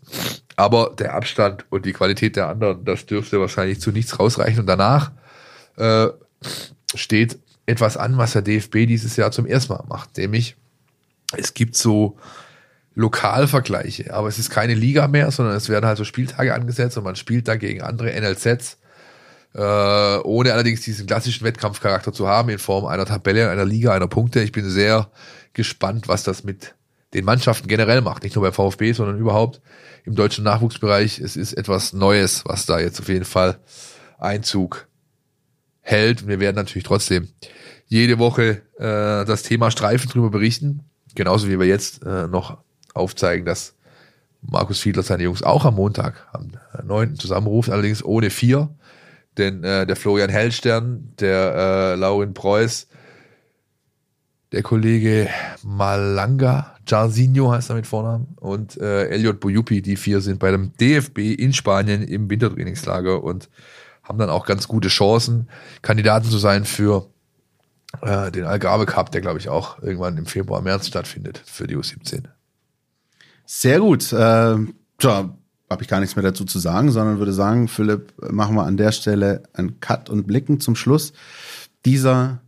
[0.56, 4.60] Aber der Abstand und die Qualität der anderen, das dürfte wahrscheinlich zu nichts rausreichen.
[4.60, 5.12] Und danach
[5.78, 6.08] äh,
[6.96, 10.56] steht etwas an, was der DFB dieses Jahr zum ersten Mal macht, nämlich
[11.36, 12.18] es gibt so
[12.96, 17.04] Lokalvergleiche, aber es ist keine Liga mehr, sondern es werden halt so Spieltage angesetzt und
[17.04, 18.78] man spielt dann gegen andere NLZs,
[19.56, 24.08] äh, ohne allerdings diesen klassischen Wettkampfcharakter zu haben in Form einer Tabelle, einer Liga, einer
[24.08, 24.42] Punkte.
[24.42, 25.10] Ich bin sehr
[25.54, 26.76] gespannt, was das mit
[27.14, 29.62] den Mannschaften generell macht, nicht nur bei VfB, sondern überhaupt
[30.06, 31.20] im deutschen Nachwuchsbereich.
[31.20, 33.60] Es ist etwas Neues, was da jetzt auf jeden Fall
[34.20, 34.88] Einzug
[35.82, 36.28] hält.
[36.28, 37.28] wir werden natürlich trotzdem
[37.88, 40.86] jede Woche äh, das Thema Streifen drüber berichten.
[41.14, 42.58] Genauso wie wir jetzt äh, noch
[42.94, 43.76] aufzeigen, dass
[44.42, 46.52] Markus Fiedler seine Jungs auch am Montag, am
[46.84, 47.18] 9.
[47.18, 48.74] zusammenruft, allerdings ohne vier.
[49.38, 52.88] Denn äh, der Florian Hellstern, der äh, Laurin Preuß,
[54.52, 55.30] der Kollege
[55.64, 60.74] Malanga, Jarzinho heißt er mit Vornamen, und äh, Elliot Boyupi, die vier sind bei dem
[60.78, 63.50] DFB in Spanien im Wintertrainingslager und
[64.04, 65.50] haben dann auch ganz gute Chancen,
[65.82, 67.08] Kandidaten zu sein für
[68.02, 71.78] äh, den Algarve Cup, der glaube ich auch irgendwann im Februar, März stattfindet für die
[71.78, 72.24] U17.
[73.46, 74.12] Sehr gut.
[74.12, 74.58] Äh,
[74.98, 75.36] tja,
[75.70, 78.78] habe ich gar nichts mehr dazu zu sagen, sondern würde sagen, Philipp, machen wir an
[78.78, 81.14] der Stelle einen Cut und blicken zum Schluss
[81.86, 82.42] dieser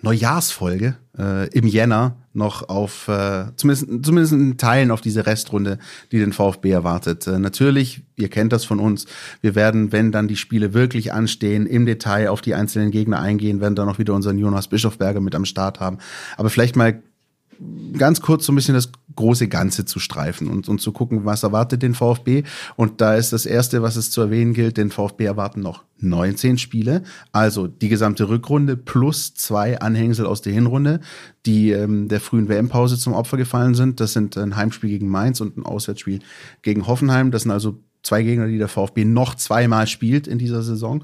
[0.00, 5.78] Neujahrsfolge äh, im Jänner noch auf, äh, zumindest, zumindest in Teilen auf diese Restrunde,
[6.10, 7.26] die den VfB erwartet.
[7.26, 9.04] Äh, natürlich, ihr kennt das von uns,
[9.42, 13.60] wir werden, wenn dann die Spiele wirklich anstehen, im Detail auf die einzelnen Gegner eingehen,
[13.60, 15.98] werden dann noch wieder unseren Jonas Bischofberger mit am Start haben.
[16.38, 17.02] Aber vielleicht mal
[17.96, 21.42] ganz kurz so ein bisschen das große Ganze zu streifen und, und zu gucken, was
[21.42, 22.44] erwartet den VfB.
[22.76, 26.58] Und da ist das Erste, was es zu erwähnen gilt, den VfB erwarten noch 19
[26.58, 27.02] Spiele,
[27.32, 31.00] also die gesamte Rückrunde plus zwei Anhängsel aus der Hinrunde,
[31.46, 33.98] die ähm, der frühen WM-Pause zum Opfer gefallen sind.
[33.98, 36.20] Das sind ein Heimspiel gegen Mainz und ein Auswärtsspiel
[36.62, 37.32] gegen Hoffenheim.
[37.32, 41.02] Das sind also zwei Gegner, die der VfB noch zweimal spielt in dieser Saison.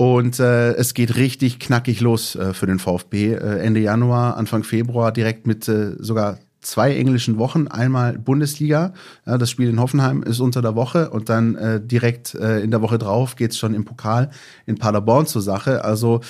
[0.00, 3.32] Und äh, es geht richtig knackig los äh, für den VfB.
[3.32, 7.66] Äh, Ende Januar, Anfang Februar direkt mit äh, sogar zwei englischen Wochen.
[7.66, 8.92] Einmal Bundesliga,
[9.26, 12.70] ja, das Spiel in Hoffenheim ist unter der Woche und dann äh, direkt äh, in
[12.70, 14.30] der Woche drauf geht's schon im Pokal
[14.66, 15.84] in Paderborn zur Sache.
[15.84, 16.20] Also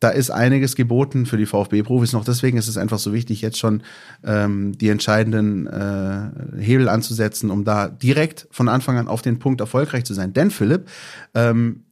[0.00, 2.24] da ist einiges geboten für die VfB-Profis noch.
[2.24, 3.82] Deswegen ist es einfach so wichtig, jetzt schon
[4.24, 9.60] ähm, die entscheidenden äh, Hebel anzusetzen, um da direkt von Anfang an auf den Punkt
[9.60, 10.32] erfolgreich zu sein.
[10.32, 10.88] Denn Philipp,
[11.34, 11.84] ähm,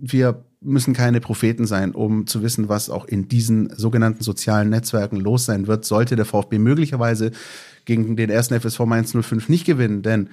[0.00, 5.16] wir müssen keine Propheten sein, um zu wissen, was auch in diesen sogenannten sozialen Netzwerken
[5.16, 7.30] los sein wird, sollte der VfB möglicherweise
[7.84, 10.30] gegen den ersten FSV Mainz 05 nicht gewinnen, denn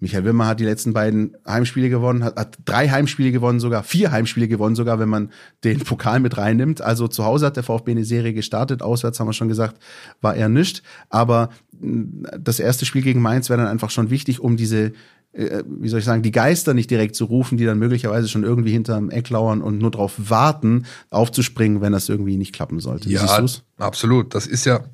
[0.00, 4.12] Michael Wimmer hat die letzten beiden Heimspiele gewonnen, hat, hat drei Heimspiele gewonnen, sogar vier
[4.12, 5.30] Heimspiele gewonnen, sogar wenn man
[5.64, 6.80] den Pokal mit reinnimmt.
[6.80, 9.82] Also zu Hause hat der VfB eine Serie gestartet, auswärts haben wir schon gesagt,
[10.20, 10.84] war er nicht.
[11.10, 14.92] Aber das erste Spiel gegen Mainz wäre dann einfach schon wichtig, um diese
[15.32, 18.72] wie soll ich sagen, die Geister nicht direkt zu rufen, die dann möglicherweise schon irgendwie
[18.72, 23.08] hinterm Eck lauern und nur darauf warten, aufzuspringen, wenn das irgendwie nicht klappen sollte.
[23.08, 23.44] Ja,
[23.78, 24.34] absolut.
[24.34, 24.84] Das ist ja,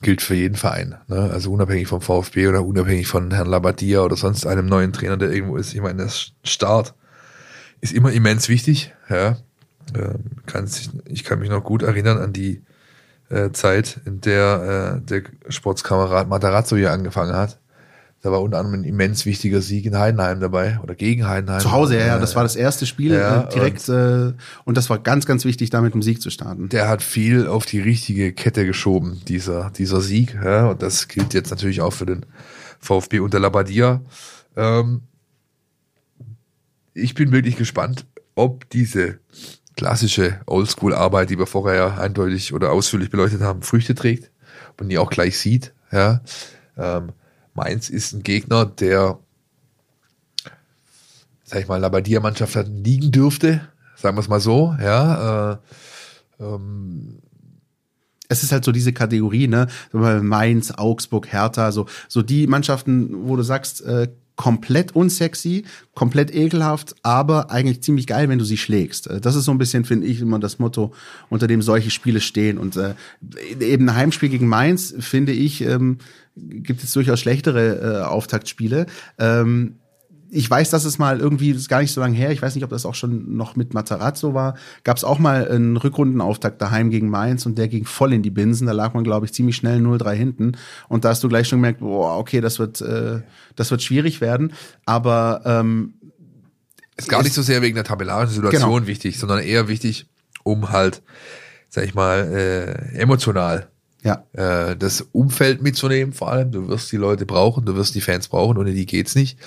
[0.00, 0.96] gilt für jeden Verein.
[1.08, 1.30] Ne?
[1.32, 5.30] Also unabhängig vom VfB oder unabhängig von Herrn Labadia oder sonst einem neuen Trainer, der
[5.30, 5.74] irgendwo ist.
[5.74, 6.94] Ich meine, das Start
[7.80, 8.94] ist immer immens wichtig.
[9.10, 9.36] Ja?
[9.94, 10.24] Ähm,
[11.04, 12.62] ich kann mich noch gut erinnern an die
[13.28, 17.60] äh, Zeit, in der äh, der Sportskamerad Matarazzo hier angefangen hat
[18.20, 21.60] Da war unter anderem ein immens wichtiger Sieg in Heidenheim dabei oder gegen Heidenheim.
[21.60, 22.18] Zu Hause, ja, ja.
[22.18, 23.88] Das war das erste Spiel Ja, äh, direkt.
[23.88, 24.32] Und, äh,
[24.64, 26.68] und das war ganz, ganz wichtig, da mit dem Sieg zu starten.
[26.68, 30.36] Der hat viel auf die richtige Kette geschoben, dieser, dieser Sieg.
[30.42, 32.26] Ja, und das gilt jetzt natürlich auch für den
[32.80, 34.00] VfB unter Labadia.
[34.56, 35.02] Ähm,
[36.92, 38.04] ich bin wirklich gespannt,
[38.34, 39.20] ob diese
[39.76, 44.32] klassische Oldschool-Arbeit, die wir vorher ja eindeutig oder ausführlich beleuchtet haben, Früchte trägt.
[44.76, 45.72] Man die auch gleich sieht.
[45.92, 46.20] Ja.
[46.76, 47.12] Ähm,
[47.58, 49.18] Mainz ist ein Gegner, der,
[51.44, 53.60] sag ich mal, Labadia-Mannschaft liegen dürfte,
[53.96, 55.52] sagen wir es mal so, ja.
[55.52, 55.58] Äh,
[56.40, 57.18] ähm,
[58.28, 59.66] es ist halt so diese Kategorie, ne?
[59.92, 65.64] Mainz, Augsburg, Hertha, so, so die Mannschaften, wo du sagst, äh, komplett unsexy,
[65.94, 69.08] komplett ekelhaft, aber eigentlich ziemlich geil, wenn du sie schlägst.
[69.08, 70.94] Äh, das ist so ein bisschen, finde ich, immer das Motto,
[71.28, 72.56] unter dem solche Spiele stehen.
[72.56, 72.94] Und äh,
[73.60, 75.98] eben ein Heimspiel gegen Mainz, finde ich, ähm,
[76.36, 78.86] gibt es durchaus schlechtere äh, Auftaktspiele.
[79.18, 79.74] Ähm,
[80.30, 82.54] ich weiß, dass es mal irgendwie, das ist gar nicht so lange her, ich weiß
[82.54, 86.60] nicht, ob das auch schon noch mit Matarazzo war, gab es auch mal einen Rückrundenauftakt
[86.60, 88.66] daheim gegen Mainz und der ging voll in die Binsen.
[88.66, 90.52] Da lag man, glaube ich, ziemlich schnell 0-3 hinten.
[90.88, 93.22] Und da hast du gleich schon gemerkt, boah, okay, das wird, äh,
[93.56, 94.52] das wird schwierig werden.
[94.84, 95.94] Aber ähm,
[96.96, 98.86] ist gar nicht so sehr wegen der tabellarischen Situation genau.
[98.86, 100.06] wichtig, sondern eher wichtig,
[100.42, 101.02] um halt,
[101.68, 103.68] sag ich mal, äh, emotional
[104.02, 104.24] ja.
[104.32, 106.52] äh, das Umfeld mitzunehmen, vor allem.
[106.52, 109.38] Du wirst die Leute brauchen, du wirst die Fans brauchen, ohne die geht's nicht.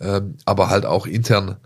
[0.00, 1.56] Ähm, aber halt auch intern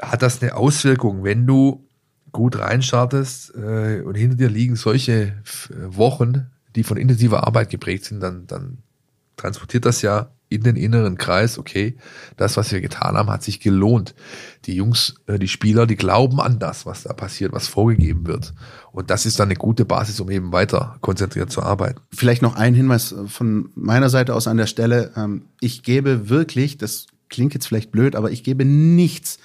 [0.00, 1.86] hat das eine Auswirkung, wenn du
[2.32, 5.36] gut reinstartest äh, und hinter dir liegen solche
[5.86, 8.78] Wochen, die von intensiver Arbeit geprägt sind, dann, dann
[9.36, 11.96] transportiert das ja in den inneren Kreis, okay,
[12.36, 14.14] das, was wir getan haben, hat sich gelohnt.
[14.66, 18.54] Die Jungs, äh, die Spieler, die glauben an das, was da passiert, was vorgegeben wird.
[18.92, 22.00] Und das ist dann eine gute Basis, um eben weiter konzentriert zu arbeiten.
[22.12, 25.12] Vielleicht noch ein Hinweis von meiner Seite aus an der Stelle.
[25.16, 29.38] Ähm, ich gebe wirklich, das klingt jetzt vielleicht blöd, aber ich gebe nichts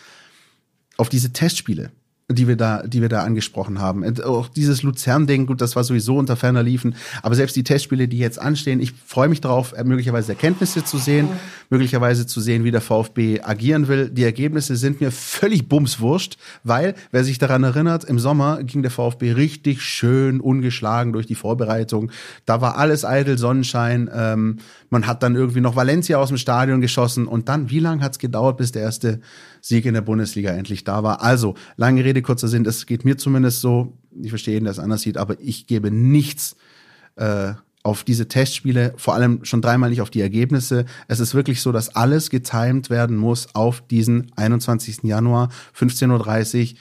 [0.97, 1.91] auf diese Testspiele
[2.30, 4.03] die wir da, die wir da angesprochen haben.
[4.03, 6.95] Und auch dieses Luzern-Ding, gut, das war sowieso unter ferner liefen.
[7.23, 11.30] Aber selbst die Testspiele, die jetzt anstehen, ich freue mich darauf, möglicherweise Erkenntnisse zu sehen,
[11.69, 14.09] möglicherweise zu sehen, wie der VfB agieren will.
[14.09, 18.91] Die Ergebnisse sind mir völlig bumswurscht, weil, wer sich daran erinnert, im Sommer ging der
[18.91, 22.11] VfB richtig schön ungeschlagen durch die Vorbereitung.
[22.45, 24.09] Da war alles eitel Sonnenschein.
[24.13, 24.57] Ähm,
[24.89, 28.19] man hat dann irgendwie noch Valencia aus dem Stadion geschossen und dann, wie lange hat's
[28.19, 29.21] gedauert, bis der erste
[29.68, 31.22] Sieg in der Bundesliga endlich da war.
[31.22, 34.80] Also, lange Rede, kurzer Sinn, es geht mir zumindest so, ich verstehe jeden, der es
[34.80, 36.55] anders sieht, aber ich gebe nichts
[37.15, 37.53] äh,
[37.84, 40.86] auf diese Testspiele, vor allem schon dreimal nicht auf die Ergebnisse.
[41.07, 45.03] Es ist wirklich so, dass alles getimed werden muss auf diesen 21.
[45.03, 46.78] Januar, 15.30 Uhr.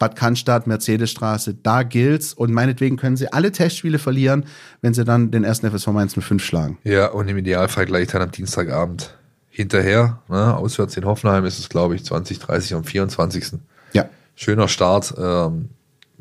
[0.00, 4.44] Bad Cannstatt, Mercedesstraße, da gilt's und meinetwegen können sie alle Testspiele verlieren,
[4.80, 6.78] wenn sie dann den ersten FSV Mainz 05 schlagen.
[6.82, 9.16] Ja, und im Idealfall gleich dann am Dienstagabend
[9.54, 10.20] hinterher.
[10.28, 10.56] Ne?
[10.56, 13.60] Auswärts in Hoffenheim ist es, glaube ich, 2030 am 24.
[13.92, 14.08] Ja.
[14.34, 15.70] Schöner Start, ähm,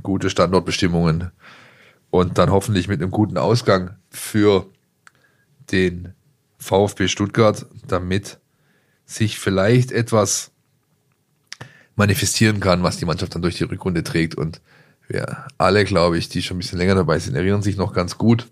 [0.04, 1.32] gute Standortbestimmungen
[2.12, 4.68] und dann hoffentlich mit einem guten Ausgang für
[5.72, 6.14] den
[6.60, 8.38] VfB Stuttgart, damit
[9.08, 10.52] sich vielleicht etwas
[11.96, 14.36] manifestieren kann, was die Mannschaft dann durch die Rückrunde trägt.
[14.36, 14.62] Und
[15.08, 18.20] wir alle, glaube ich, die schon ein bisschen länger dabei sind, erinnern sich noch ganz
[18.20, 18.48] gut,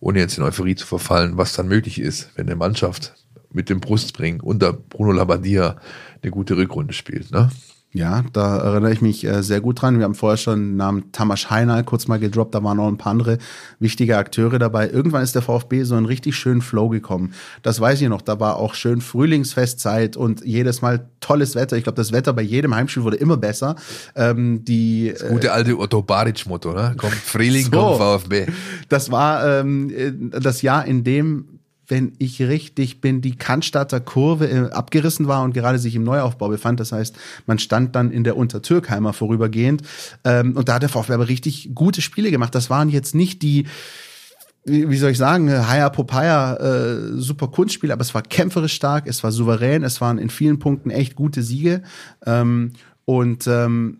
[0.00, 3.14] ohne jetzt in Euphorie zu verfallen, was dann möglich ist, wenn eine Mannschaft
[3.52, 5.76] mit dem Brustbringen unter Bruno Labbadia
[6.22, 7.30] eine gute Rückrunde spielt.
[7.30, 7.50] Ne?
[7.96, 9.96] Ja, da erinnere ich mich äh, sehr gut dran.
[9.96, 12.98] Wir haben vorher schon den Namen Tamas Heinal kurz mal gedroppt, da waren noch ein
[12.98, 13.38] paar andere
[13.78, 14.90] wichtige Akteure dabei.
[14.90, 17.32] Irgendwann ist der VfB so einen richtig schönen Flow gekommen.
[17.62, 21.78] Das weiß ich noch, da war auch schön Frühlingsfestzeit und jedes Mal tolles Wetter.
[21.78, 23.76] Ich glaube, das Wetter bei jedem Heimspiel wurde immer besser.
[24.14, 26.94] Ähm, die, das gute alte Otto Baric-Motto, ne?
[26.98, 28.46] Kommt Frühling, so, kommt VfB.
[28.90, 31.55] Das war ähm, das Jahr, in dem
[31.88, 36.48] wenn ich richtig bin, die Cannstatter Kurve äh, abgerissen war und gerade sich im Neuaufbau
[36.48, 36.80] befand.
[36.80, 37.16] Das heißt,
[37.46, 39.82] man stand dann in der Untertürkheimer vorübergehend.
[40.24, 42.54] Ähm, und da hat der VfB aber richtig gute Spiele gemacht.
[42.54, 43.66] Das waren jetzt nicht die
[44.68, 49.22] wie soll ich sagen, Haya Popaya, äh, super Kunstspiel, aber es war kämpferisch stark, es
[49.22, 51.82] war souverän, es waren in vielen Punkten echt gute Siege.
[52.26, 52.72] Ähm,
[53.04, 53.98] und ähm,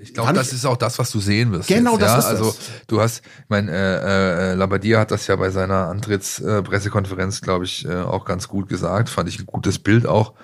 [0.00, 1.68] ich glaube, das ist auch das, was du sehen wirst.
[1.68, 2.18] Genau, jetzt, das ja?
[2.18, 2.58] ist Also das.
[2.86, 7.64] du hast, ich meine, äh, äh, Labadia hat das ja bei seiner Antrittspressekonferenz, äh, glaube
[7.64, 9.08] ich, äh, auch ganz gut gesagt.
[9.08, 10.34] Fand ich ein gutes Bild auch.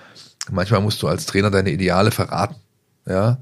[0.51, 2.55] Manchmal musst du als Trainer deine Ideale verraten.
[3.07, 3.39] Ja,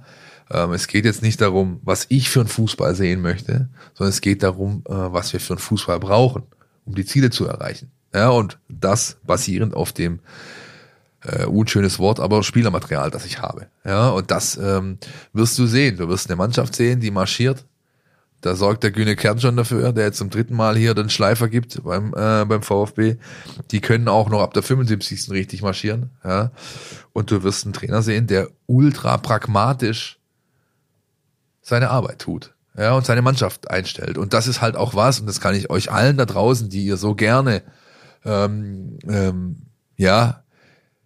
[0.51, 4.21] ähm, es geht jetzt nicht darum, was ich für einen Fußball sehen möchte, sondern es
[4.21, 6.43] geht darum, äh, was wir für einen Fußball brauchen,
[6.85, 7.91] um die Ziele zu erreichen.
[8.13, 10.19] Ja, und das basierend auf dem
[11.25, 13.67] äh, unschönes Wort, aber Spielermaterial, das ich habe.
[13.85, 14.97] Ja, und das ähm,
[15.31, 15.97] wirst du sehen.
[15.97, 17.65] Du wirst eine Mannschaft sehen, die marschiert,
[18.41, 21.47] Da sorgt der Güne Kern schon dafür, der jetzt zum dritten Mal hier den Schleifer
[21.47, 23.15] gibt beim, äh, beim VfB.
[23.71, 25.31] Die können auch noch ab der 75.
[25.31, 26.09] richtig marschieren.
[26.25, 26.51] Ja.
[27.13, 30.19] Und du wirst einen Trainer sehen, der ultra pragmatisch
[31.61, 32.53] seine Arbeit tut.
[32.77, 34.17] Ja, und seine Mannschaft einstellt.
[34.17, 36.83] Und das ist halt auch was, und das kann ich euch allen da draußen, die
[36.83, 37.61] ihr so gerne
[38.25, 40.42] ähm, ähm, ja,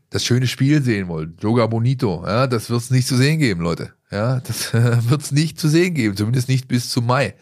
[0.09, 3.61] das schöne Spiel sehen wollt, Joga Bonito, ja, das wird es nicht zu sehen geben,
[3.61, 3.93] Leute.
[4.11, 7.33] Ja, das wird es nicht zu sehen geben, zumindest nicht bis zum Mai.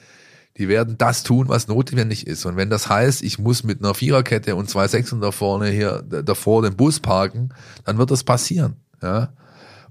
[0.58, 2.46] Die werden das tun, was notwendig ist.
[2.46, 6.02] Und wenn das heißt, ich muss mit einer Viererkette und zwei Sechsen da vorne hier
[6.02, 7.50] davor den Bus parken,
[7.84, 8.78] dann wird das passieren.
[9.04, 9.34] Ja.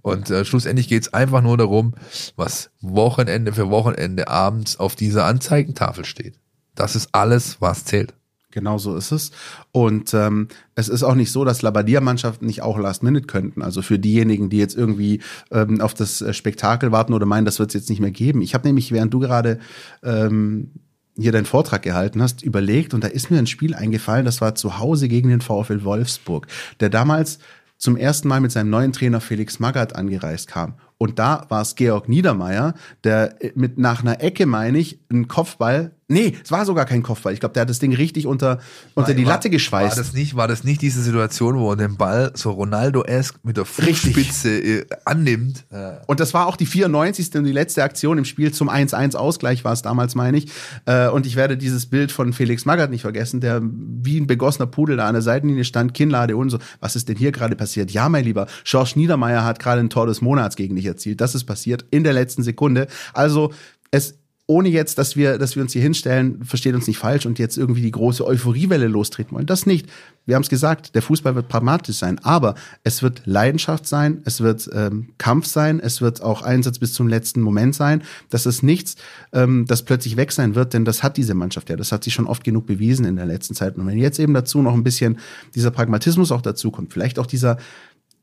[0.01, 1.95] Und äh, schlussendlich geht's einfach nur darum,
[2.37, 6.41] was Wochenende für Wochenende abends auf dieser Anzeigentafel steht.
[6.75, 8.15] Das ist alles, was zählt.
[8.55, 9.33] Genau so ist es.
[9.73, 10.47] Und ähm,
[10.77, 13.63] es ist auch nicht so, dass Labadia-Mannschaften nicht auch Last Minute könnten.
[13.63, 17.59] Also für diejenigen, die jetzt irgendwie ähm, auf das äh, Spektakel warten oder meinen, das
[17.59, 18.43] wird es jetzt nicht mehr geben.
[18.43, 19.59] Ich habe nämlich, während du gerade
[20.05, 20.71] ähm,
[21.19, 24.55] hier deinen Vortrag gehalten hast, überlegt und da ist mir ein Spiel eingefallen, das war
[24.55, 26.47] zu Hause gegen den VfL Wolfsburg,
[26.79, 27.41] der damals
[27.77, 30.75] zum ersten Mal mit seinem neuen Trainer Felix Magath angereist kam.
[30.97, 35.27] Und da war es Georg Niedermeyer, der äh, mit nach einer Ecke, meine ich, einen
[35.27, 37.33] Kopfball Nee, es war sogar kein Kopfball.
[37.33, 38.59] Ich glaube, der hat das Ding richtig unter,
[38.95, 39.97] unter war, die Latte geschweißt.
[39.97, 43.57] War das, nicht, war das nicht diese Situation, wo er den Ball so Ronaldo-esque mit
[43.57, 45.65] der Fußspitze äh, annimmt?
[45.73, 46.03] Ja.
[46.07, 47.35] Und das war auch die 94.
[47.37, 50.49] und die letzte Aktion im Spiel zum 1-1-Ausgleich war es damals, meine ich.
[50.85, 54.67] Äh, und ich werde dieses Bild von Felix Magath nicht vergessen, der wie ein begossener
[54.67, 56.59] Pudel da an der Seitenlinie stand, Kinnlade und so.
[56.81, 57.91] Was ist denn hier gerade passiert?
[57.93, 61.23] Ja, mein Lieber, George Niedermeyer hat gerade ein Tor des Monats gegen dich erzielt.
[61.23, 62.89] Das ist passiert in der letzten Sekunde.
[63.15, 63.53] Also,
[63.91, 67.39] es ohne jetzt, dass wir, dass wir uns hier hinstellen, versteht uns nicht falsch und
[67.39, 69.47] jetzt irgendwie die große Euphoriewelle lostreten wollen.
[69.47, 69.89] Das nicht.
[70.27, 74.43] Wir haben es gesagt, der Fußball wird pragmatisch sein, aber es wird Leidenschaft sein, es
[74.43, 78.03] wird ähm, Kampf sein, es wird auch Einsatz bis zum letzten Moment sein.
[78.29, 78.97] Das ist nichts,
[79.33, 81.77] ähm, das plötzlich weg sein wird, denn das hat diese Mannschaft ja.
[81.77, 83.77] Das hat sich schon oft genug bewiesen in der letzten Zeit.
[83.77, 85.19] Und wenn jetzt eben dazu noch ein bisschen
[85.55, 87.57] dieser Pragmatismus auch dazu kommt, vielleicht auch dieser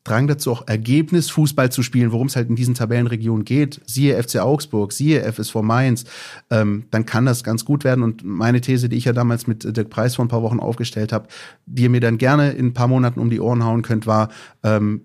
[0.03, 4.37] Drang dazu, auch Ergebnisfußball zu spielen, worum es halt in diesen Tabellenregionen geht, siehe FC
[4.37, 6.05] Augsburg, siehe FSV Mainz,
[6.49, 8.03] ähm, dann kann das ganz gut werden.
[8.03, 11.13] Und meine These, die ich ja damals mit Dirk Preis vor ein paar Wochen aufgestellt
[11.13, 11.27] habe,
[11.67, 14.29] die ihr mir dann gerne in ein paar Monaten um die Ohren hauen könnt, war,
[14.63, 15.01] ähm,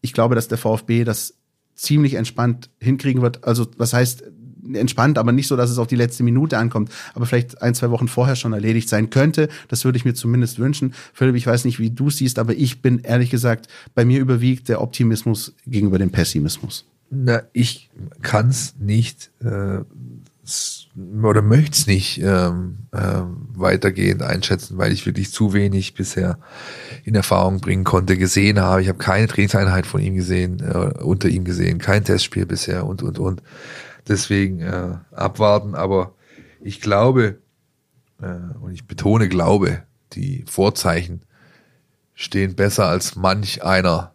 [0.00, 1.34] ich glaube, dass der VfB das
[1.74, 3.44] ziemlich entspannt hinkriegen wird.
[3.44, 4.24] Also was heißt
[4.74, 7.90] entspannt, aber nicht so, dass es auf die letzte Minute ankommt, aber vielleicht ein, zwei
[7.90, 9.48] Wochen vorher schon erledigt sein könnte.
[9.68, 10.94] Das würde ich mir zumindest wünschen.
[11.12, 14.68] Philipp, ich weiß nicht, wie du siehst, aber ich bin ehrlich gesagt, bei mir überwiegt
[14.68, 16.86] der Optimismus gegenüber dem Pessimismus.
[17.10, 17.90] Na, ich
[18.22, 19.80] kann es nicht äh,
[21.22, 23.22] oder möchte es nicht ähm, äh,
[23.54, 26.38] weitergehend einschätzen, weil ich wirklich zu wenig bisher
[27.04, 28.82] in Erfahrung bringen konnte, gesehen habe.
[28.82, 33.02] Ich habe keine Trainingseinheit von ihm gesehen, äh, unter ihm gesehen, kein Testspiel bisher und
[33.02, 33.42] und und.
[34.10, 35.76] Deswegen äh, abwarten.
[35.76, 36.14] Aber
[36.60, 37.38] ich glaube,
[38.20, 39.84] äh, und ich betone Glaube,
[40.14, 41.22] die Vorzeichen
[42.14, 44.12] stehen besser als manch einer,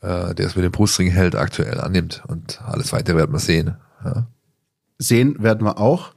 [0.00, 2.22] äh, der es mit dem Brustring hält, aktuell annimmt.
[2.26, 3.76] Und alles weitere werden wir sehen.
[4.02, 4.28] Ja.
[4.96, 6.14] Sehen werden wir auch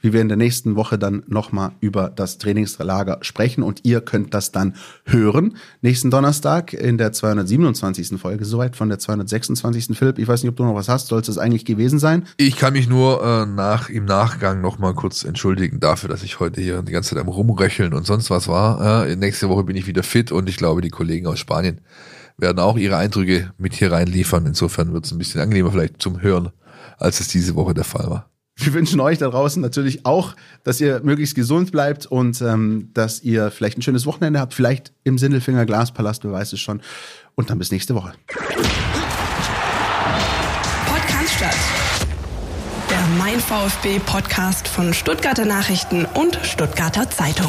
[0.00, 4.34] wie wir in der nächsten Woche dann nochmal über das Trainingslager sprechen und ihr könnt
[4.34, 4.74] das dann
[5.04, 5.56] hören.
[5.82, 8.20] Nächsten Donnerstag in der 227.
[8.20, 9.96] Folge, soweit von der 226.
[9.98, 12.26] Philipp, ich weiß nicht, ob du noch was hast, soll es eigentlich gewesen sein?
[12.36, 16.60] Ich kann mich nur äh, nach im Nachgang nochmal kurz entschuldigen dafür, dass ich heute
[16.60, 19.06] hier die ganze Zeit am Rumröcheln und sonst was war.
[19.06, 21.80] Äh, nächste Woche bin ich wieder fit und ich glaube, die Kollegen aus Spanien
[22.36, 24.46] werden auch ihre Eindrücke mit hier reinliefern.
[24.46, 26.50] Insofern wird es ein bisschen angenehmer vielleicht zum Hören,
[26.98, 28.30] als es diese Woche der Fall war.
[28.60, 30.34] Wir wünschen euch da draußen natürlich auch,
[30.64, 34.92] dass ihr möglichst gesund bleibt und ähm, dass ihr vielleicht ein schönes Wochenende habt, vielleicht
[35.04, 36.82] im Sindelfinger Glaspalast, wer weiß es schon.
[37.36, 38.14] Und dann bis nächste Woche.
[40.86, 41.56] Podcast statt.
[42.90, 47.46] Der Mein VfB Podcast von Stuttgarter Nachrichten und Stuttgarter Zeitung.